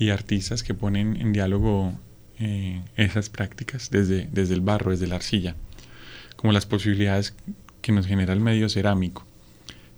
y 0.01 0.09
artistas 0.09 0.63
que 0.63 0.73
ponen 0.73 1.21
en 1.21 1.35
diálogo 1.35 1.93
eh, 2.39 2.83
esas 2.97 3.29
prácticas 3.29 3.91
desde, 3.91 4.29
desde 4.33 4.55
el 4.55 4.63
barro, 4.63 4.93
desde 4.93 5.07
la 5.07 5.17
arcilla, 5.17 5.57
como 6.37 6.55
las 6.55 6.65
posibilidades 6.65 7.35
que 7.83 7.93
nos 7.93 8.07
genera 8.07 8.33
el 8.33 8.41
medio 8.41 8.71
cerámico. 8.71 9.27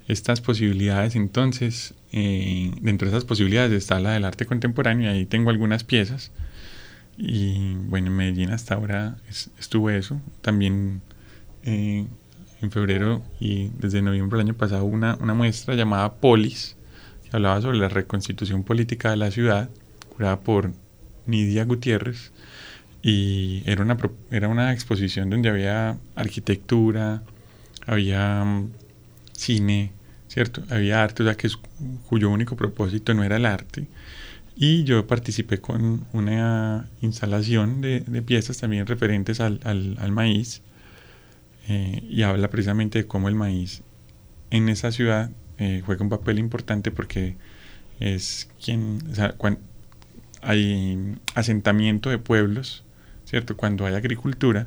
Estas 0.09 0.41
posibilidades 0.41 1.15
entonces, 1.15 1.95
eh, 2.13 2.73
dentro 2.81 3.07
de 3.07 3.17
esas 3.17 3.25
posibilidades 3.25 3.73
está 3.73 3.99
la 4.01 4.13
del 4.13 4.25
arte 4.25 4.47
contemporáneo 4.47 5.11
y 5.11 5.17
ahí 5.17 5.27
tengo 5.27 5.51
algunas 5.51 5.85
piezas. 5.85 6.33
Y 7.17 7.75
bueno, 7.75 8.09
en 8.09 8.17
Medellín 8.17 8.51
hasta 8.51 8.75
ahora 8.75 9.17
estuve 9.59 9.99
eso. 9.99 10.21
También 10.41 11.03
eh, 11.65 12.07
en 12.61 12.71
febrero 12.71 13.23
y 13.41 13.69
desde 13.79 14.03
noviembre 14.03 14.39
del 14.39 14.49
año 14.49 14.57
pasado 14.57 14.85
una, 14.85 15.17
una 15.17 15.35
muestra 15.35 15.75
llamada 15.75 16.15
Polis, 16.15 16.77
que 17.25 17.37
hablaba 17.37 17.61
sobre 17.61 17.79
la 17.79 17.89
reconstitución 17.89 18.63
política 18.63 19.11
de 19.11 19.17
la 19.17 19.31
ciudad 19.31 19.71
curada 20.15 20.41
por 20.41 20.73
Nidia 21.27 21.65
Gutiérrez 21.65 22.33
y 23.03 23.63
era 23.67 23.83
una, 23.83 23.97
era 24.31 24.49
una 24.49 24.73
exposición 24.73 25.29
donde 25.29 25.49
había 25.49 25.99
arquitectura, 26.15 27.23
había 27.87 28.45
mm, 28.45 28.71
cine, 29.33 29.93
¿cierto? 30.33 30.63
Había 30.71 31.03
arte, 31.03 31.23
o 31.23 31.27
sea, 31.27 31.37
que 31.37 31.51
cuyo 32.09 32.31
único 32.31 32.57
propósito 32.57 33.13
no 33.13 33.23
era 33.23 33.37
el 33.37 33.45
arte. 33.45 33.87
Y 34.57 34.85
yo 34.85 35.07
participé 35.07 35.59
con 35.59 36.07
una 36.15 36.89
instalación 37.03 37.83
de, 37.83 38.01
de 38.01 38.23
piezas 38.23 38.57
también 38.57 38.87
referentes 38.87 39.41
al, 39.41 39.61
al, 39.65 39.97
al 39.99 40.11
maíz 40.11 40.63
eh, 41.69 42.03
y 42.09 42.23
habla 42.23 42.49
precisamente 42.49 43.01
de 43.01 43.07
cómo 43.07 43.29
el 43.29 43.35
maíz 43.35 43.83
en 44.51 44.71
esa 44.71 44.91
ciudad 44.91 45.31
eh, 45.59 45.83
juega 45.85 46.03
un 46.03 46.09
papel 46.09 46.39
importante 46.39 46.91
porque 46.91 47.37
es 48.01 48.49
quien, 48.65 49.01
o 49.11 49.15
sea, 49.15 49.35
hay 50.41 51.19
asentamiento 51.35 52.09
de 52.09 52.17
pueblos, 52.17 52.85
¿cierto? 53.27 53.57
Cuando 53.57 53.85
hay 53.85 53.95
agricultura, 53.95 54.67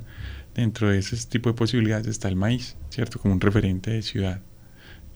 dentro 0.54 0.90
de 0.92 1.00
ese 1.00 1.18
tipo 1.28 1.50
de 1.50 1.56
posibilidades 1.56 2.06
está 2.06 2.28
el 2.28 2.36
maíz, 2.36 2.78
¿cierto? 2.90 3.20
Como 3.20 3.34
un 3.34 3.42
referente 3.42 3.90
de 3.90 4.04
ciudad. 4.04 4.42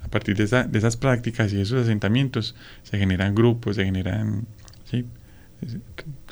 A 0.04 0.08
partir 0.08 0.36
de, 0.36 0.44
esas 0.44 0.98
prácticas 0.98 1.54
y 1.54 1.62
esos 1.62 1.84
asentamientos 1.84 2.56
se 2.84 2.98
generan 2.98 3.36
grupos, 3.36 3.76
se 3.76 3.86
generan, 3.86 4.46
¿sí? 4.90 5.06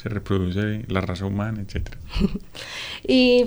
Se 0.01 0.10
reproduce 0.10 0.86
la 0.88 1.01
raza 1.01 1.25
humana, 1.25 1.62
etc. 1.62 1.89
y 3.08 3.45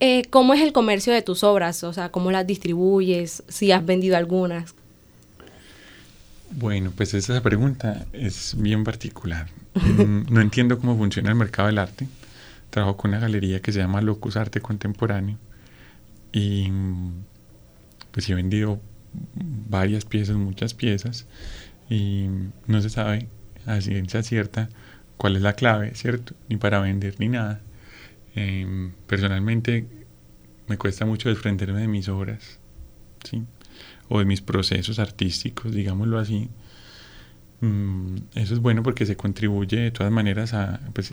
eh, 0.00 0.22
¿cómo 0.30 0.54
es 0.54 0.60
el 0.60 0.72
comercio 0.72 1.12
de 1.12 1.22
tus 1.22 1.42
obras? 1.42 1.82
O 1.84 1.92
sea, 1.92 2.10
¿cómo 2.10 2.30
las 2.30 2.46
distribuyes? 2.46 3.42
Si 3.48 3.72
has 3.72 3.84
vendido 3.84 4.16
algunas. 4.16 4.74
Bueno, 6.50 6.92
pues 6.94 7.12
esa 7.14 7.42
pregunta 7.42 8.06
es 8.12 8.54
bien 8.58 8.84
particular. 8.84 9.48
Mm, 9.74 10.26
no 10.32 10.40
entiendo 10.40 10.78
cómo 10.78 10.96
funciona 10.96 11.30
el 11.30 11.36
mercado 11.36 11.68
del 11.68 11.78
arte. 11.78 12.06
Trabajo 12.70 12.96
con 12.96 13.10
una 13.10 13.20
galería 13.20 13.60
que 13.60 13.72
se 13.72 13.80
llama 13.80 14.00
Locus 14.00 14.36
Arte 14.36 14.60
Contemporáneo 14.60 15.38
y 16.32 16.70
pues 18.16 18.30
he 18.30 18.34
vendido 18.34 18.80
varias 19.68 20.06
piezas, 20.06 20.36
muchas 20.36 20.72
piezas 20.72 21.26
y 21.90 22.28
no 22.66 22.80
se 22.80 22.88
sabe 22.88 23.28
a 23.66 23.78
ciencia 23.82 24.22
cierta 24.22 24.70
cuál 25.18 25.36
es 25.36 25.42
la 25.42 25.52
clave, 25.52 25.94
¿cierto? 25.94 26.34
Ni 26.48 26.56
para 26.56 26.80
vender 26.80 27.16
ni 27.18 27.28
nada. 27.28 27.60
Em, 28.34 28.92
personalmente 29.06 29.86
me 30.66 30.78
cuesta 30.78 31.04
mucho 31.04 31.28
desprenderme 31.28 31.82
de 31.82 31.88
mis 31.88 32.08
obras, 32.08 32.58
¿sí? 33.22 33.44
o 34.08 34.18
de 34.18 34.24
mis 34.24 34.40
procesos 34.40 34.98
artísticos, 34.98 35.74
digámoslo 35.74 36.18
así. 36.18 36.48
Mm, 37.60 38.16
eso 38.34 38.54
es 38.54 38.60
bueno 38.60 38.82
porque 38.82 39.04
se 39.04 39.18
contribuye 39.18 39.76
de 39.76 39.90
todas 39.90 40.10
maneras 40.10 40.54
a, 40.54 40.80
pues, 40.94 41.12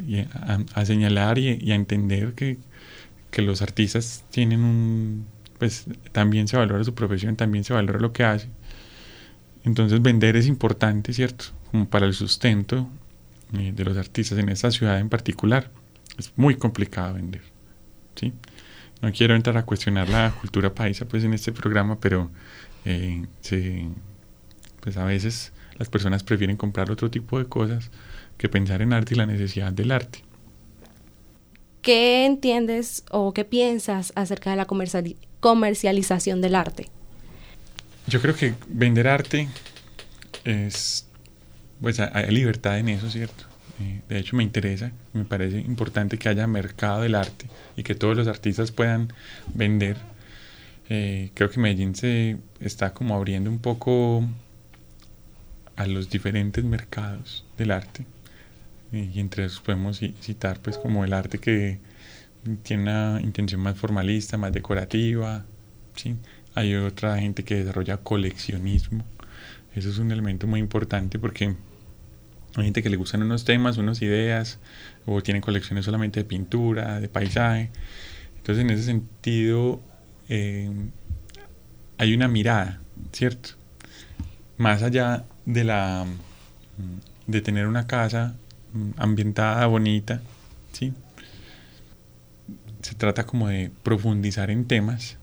a, 0.73 0.85
señalar 0.85 1.37
y, 1.37 1.69
a 1.69 1.75
entender 1.75 2.33
que, 2.33 2.59
que, 3.29 3.41
los 3.41 3.61
artistas 3.61 4.23
tienen 4.31 4.63
un, 4.63 5.25
pues 5.63 5.85
también 6.11 6.49
se 6.49 6.57
valora 6.57 6.83
su 6.83 6.93
profesión, 6.93 7.37
también 7.37 7.63
se 7.63 7.71
valora 7.71 7.97
lo 7.97 8.11
que 8.11 8.25
hace. 8.25 8.49
Entonces 9.63 10.01
vender 10.01 10.35
es 10.35 10.45
importante, 10.45 11.13
¿cierto? 11.13 11.45
Como 11.71 11.87
para 11.87 12.05
el 12.05 12.13
sustento 12.13 12.89
eh, 13.57 13.71
de 13.73 13.85
los 13.85 13.95
artistas 13.95 14.37
en 14.39 14.49
esta 14.49 14.71
ciudad 14.71 14.99
en 14.99 15.07
particular. 15.07 15.71
Es 16.17 16.33
muy 16.35 16.55
complicado 16.55 17.13
vender, 17.13 17.43
¿sí? 18.15 18.33
No 19.01 19.09
quiero 19.13 19.35
entrar 19.35 19.55
a 19.55 19.63
cuestionar 19.63 20.09
la 20.09 20.31
cultura 20.31 20.73
paisa 20.73 21.05
pues 21.05 21.23
en 21.23 21.33
este 21.33 21.53
programa, 21.53 21.97
pero 21.97 22.29
eh, 22.83 23.25
pues 24.81 24.97
a 24.97 25.05
veces 25.05 25.53
las 25.77 25.87
personas 25.87 26.23
prefieren 26.23 26.57
comprar 26.57 26.91
otro 26.91 27.09
tipo 27.09 27.39
de 27.39 27.45
cosas 27.45 27.89
que 28.37 28.49
pensar 28.49 28.81
en 28.81 28.91
arte 28.91 29.13
y 29.13 29.17
la 29.17 29.27
necesidad 29.27 29.71
del 29.71 29.93
arte. 29.93 30.25
¿Qué 31.81 32.25
entiendes 32.25 33.05
o 33.11 33.33
qué 33.33 33.45
piensas 33.45 34.11
acerca 34.17 34.49
de 34.49 34.57
la 34.57 34.65
comercialización 35.43 36.39
del 36.39 36.55
arte? 36.55 36.87
Yo 38.07 38.21
creo 38.21 38.33
que 38.33 38.53
vender 38.69 39.09
arte 39.09 39.49
es, 40.45 41.05
pues 41.81 41.99
hay 41.99 42.31
libertad 42.31 42.79
en 42.79 42.87
eso, 42.87 43.09
¿cierto? 43.09 43.43
Eh, 43.81 43.99
de 44.07 44.19
hecho 44.19 44.37
me 44.37 44.43
interesa, 44.43 44.93
me 45.11 45.25
parece 45.25 45.59
importante 45.59 46.17
que 46.17 46.29
haya 46.29 46.47
mercado 46.47 47.01
del 47.01 47.15
arte 47.15 47.47
y 47.75 47.83
que 47.83 47.93
todos 47.93 48.15
los 48.15 48.27
artistas 48.27 48.71
puedan 48.71 49.11
vender 49.53 49.97
eh, 50.89 51.31
creo 51.33 51.49
que 51.49 51.59
Medellín 51.59 51.95
se 51.95 52.37
está 52.59 52.93
como 52.93 53.15
abriendo 53.15 53.49
un 53.49 53.59
poco 53.59 54.23
a 55.75 55.87
los 55.87 56.09
diferentes 56.09 56.63
mercados 56.63 57.45
del 57.57 57.71
arte 57.71 58.05
eh, 58.93 59.09
y 59.13 59.19
entre 59.19 59.45
esos 59.45 59.59
podemos 59.59 59.99
citar 60.21 60.59
pues 60.59 60.77
como 60.77 61.03
el 61.03 61.13
arte 61.13 61.39
que 61.39 61.79
tiene 62.63 62.83
una 62.83 63.19
intención 63.21 63.61
más 63.61 63.77
formalista, 63.77 64.37
más 64.37 64.51
decorativa, 64.51 65.45
¿sí? 65.95 66.15
hay 66.55 66.75
otra 66.75 67.17
gente 67.17 67.43
que 67.43 67.55
desarrolla 67.55 67.97
coleccionismo, 67.97 69.03
eso 69.75 69.89
es 69.89 69.97
un 69.97 70.11
elemento 70.11 70.45
muy 70.45 70.59
importante 70.59 71.17
porque 71.17 71.55
hay 72.55 72.63
gente 72.65 72.83
que 72.83 72.89
le 72.89 72.97
gustan 72.97 73.23
unos 73.23 73.45
temas, 73.45 73.77
unas 73.77 74.01
ideas, 74.01 74.59
o 75.05 75.21
tienen 75.23 75.41
colecciones 75.41 75.85
solamente 75.85 76.19
de 76.19 76.25
pintura, 76.25 76.99
de 76.99 77.09
paisaje. 77.09 77.71
Entonces, 78.37 78.63
en 78.63 78.69
ese 78.69 78.83
sentido, 78.83 79.81
eh, 80.29 80.69
hay 81.97 82.13
una 82.13 82.27
mirada, 82.27 82.79
¿cierto? 83.11 83.51
Más 84.57 84.83
allá 84.83 85.25
de 85.45 85.63
la 85.63 86.05
de 87.25 87.41
tener 87.41 87.67
una 87.67 87.87
casa 87.87 88.35
mm, 88.73 88.89
ambientada, 88.97 89.65
bonita, 89.65 90.21
¿sí? 90.73 90.93
Se 92.83 92.93
trata 92.93 93.25
como 93.25 93.47
de 93.47 93.71
profundizar 93.81 94.51
en 94.51 94.65
temas, 94.65 95.17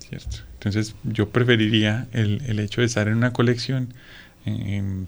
¿cierto? 0.00 0.38
Entonces 0.54 0.96
yo 1.04 1.28
preferiría 1.30 2.08
el, 2.12 2.58
hecho 2.58 2.80
de 2.80 2.88
estar 2.88 3.06
en 3.06 3.16
una 3.16 3.32
colección, 3.32 3.94
em, 4.44 5.06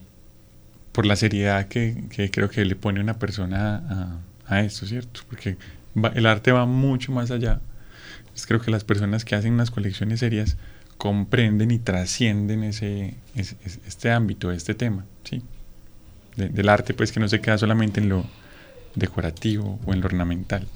por 0.92 1.06
la 1.06 1.16
seriedad 1.16 1.66
que, 1.66 2.04
que, 2.10 2.30
creo 2.30 2.48
que 2.48 2.64
le 2.64 2.76
pone 2.76 3.00
una 3.00 3.18
persona 3.18 4.20
a, 4.46 4.54
a 4.54 4.60
esto, 4.60 4.86
¿cierto? 4.86 5.22
Porque 5.28 5.56
el 6.14 6.26
arte 6.26 6.52
va 6.52 6.66
mucho 6.66 7.12
más 7.12 7.30
allá. 7.30 7.60
creo 8.46 8.60
que 8.60 8.70
las 8.70 8.84
personas 8.84 9.24
que 9.24 9.34
hacen 9.34 9.54
unas 9.54 9.70
colecciones 9.70 10.20
serias 10.20 10.56
comprenden 10.96 11.70
y 11.70 11.78
trascienden 11.78 12.64
ese, 12.64 13.14
este 13.34 14.10
ámbito, 14.10 14.52
este 14.52 14.74
tema, 14.74 15.04
¿sí? 15.24 15.42
del 16.36 16.68
arte, 16.68 16.94
pues 16.94 17.12
que 17.12 17.20
no 17.20 17.28
se 17.28 17.40
queda 17.40 17.58
solamente 17.58 18.00
en 18.00 18.08
lo 18.08 18.26
decorativo 18.96 19.78
o 19.84 19.92
en 19.92 20.00
lo 20.00 20.06
ornamental. 20.06 20.66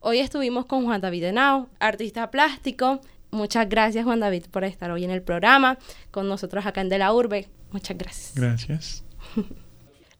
Hoy 0.00 0.20
estuvimos 0.20 0.66
con 0.66 0.84
Juan 0.84 1.00
David 1.00 1.24
Henao, 1.24 1.68
artista 1.80 2.30
plástico. 2.30 3.00
Muchas 3.30 3.68
gracias, 3.68 4.04
Juan 4.04 4.20
David, 4.20 4.44
por 4.50 4.62
estar 4.62 4.92
hoy 4.92 5.04
en 5.04 5.10
el 5.10 5.22
programa 5.22 5.78
con 6.12 6.28
nosotros 6.28 6.66
acá 6.66 6.80
en 6.80 6.88
De 6.88 6.98
la 6.98 7.12
Urbe. 7.12 7.48
Muchas 7.72 7.98
gracias. 7.98 8.32
Gracias. 8.34 9.04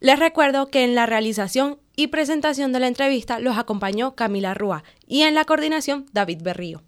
Les 0.01 0.19
recuerdo 0.19 0.67
que 0.67 0.83
en 0.83 0.95
la 0.95 1.05
realización 1.05 1.79
y 1.95 2.07
presentación 2.07 2.73
de 2.73 2.81
la 2.81 2.87
entrevista 2.87 3.39
los 3.39 3.57
acompañó 3.57 4.15
Camila 4.15 4.53
Rúa 4.53 4.83
y 5.07 5.21
en 5.21 5.33
la 5.33 5.45
coordinación 5.45 6.05
David 6.11 6.41
Berrío. 6.41 6.83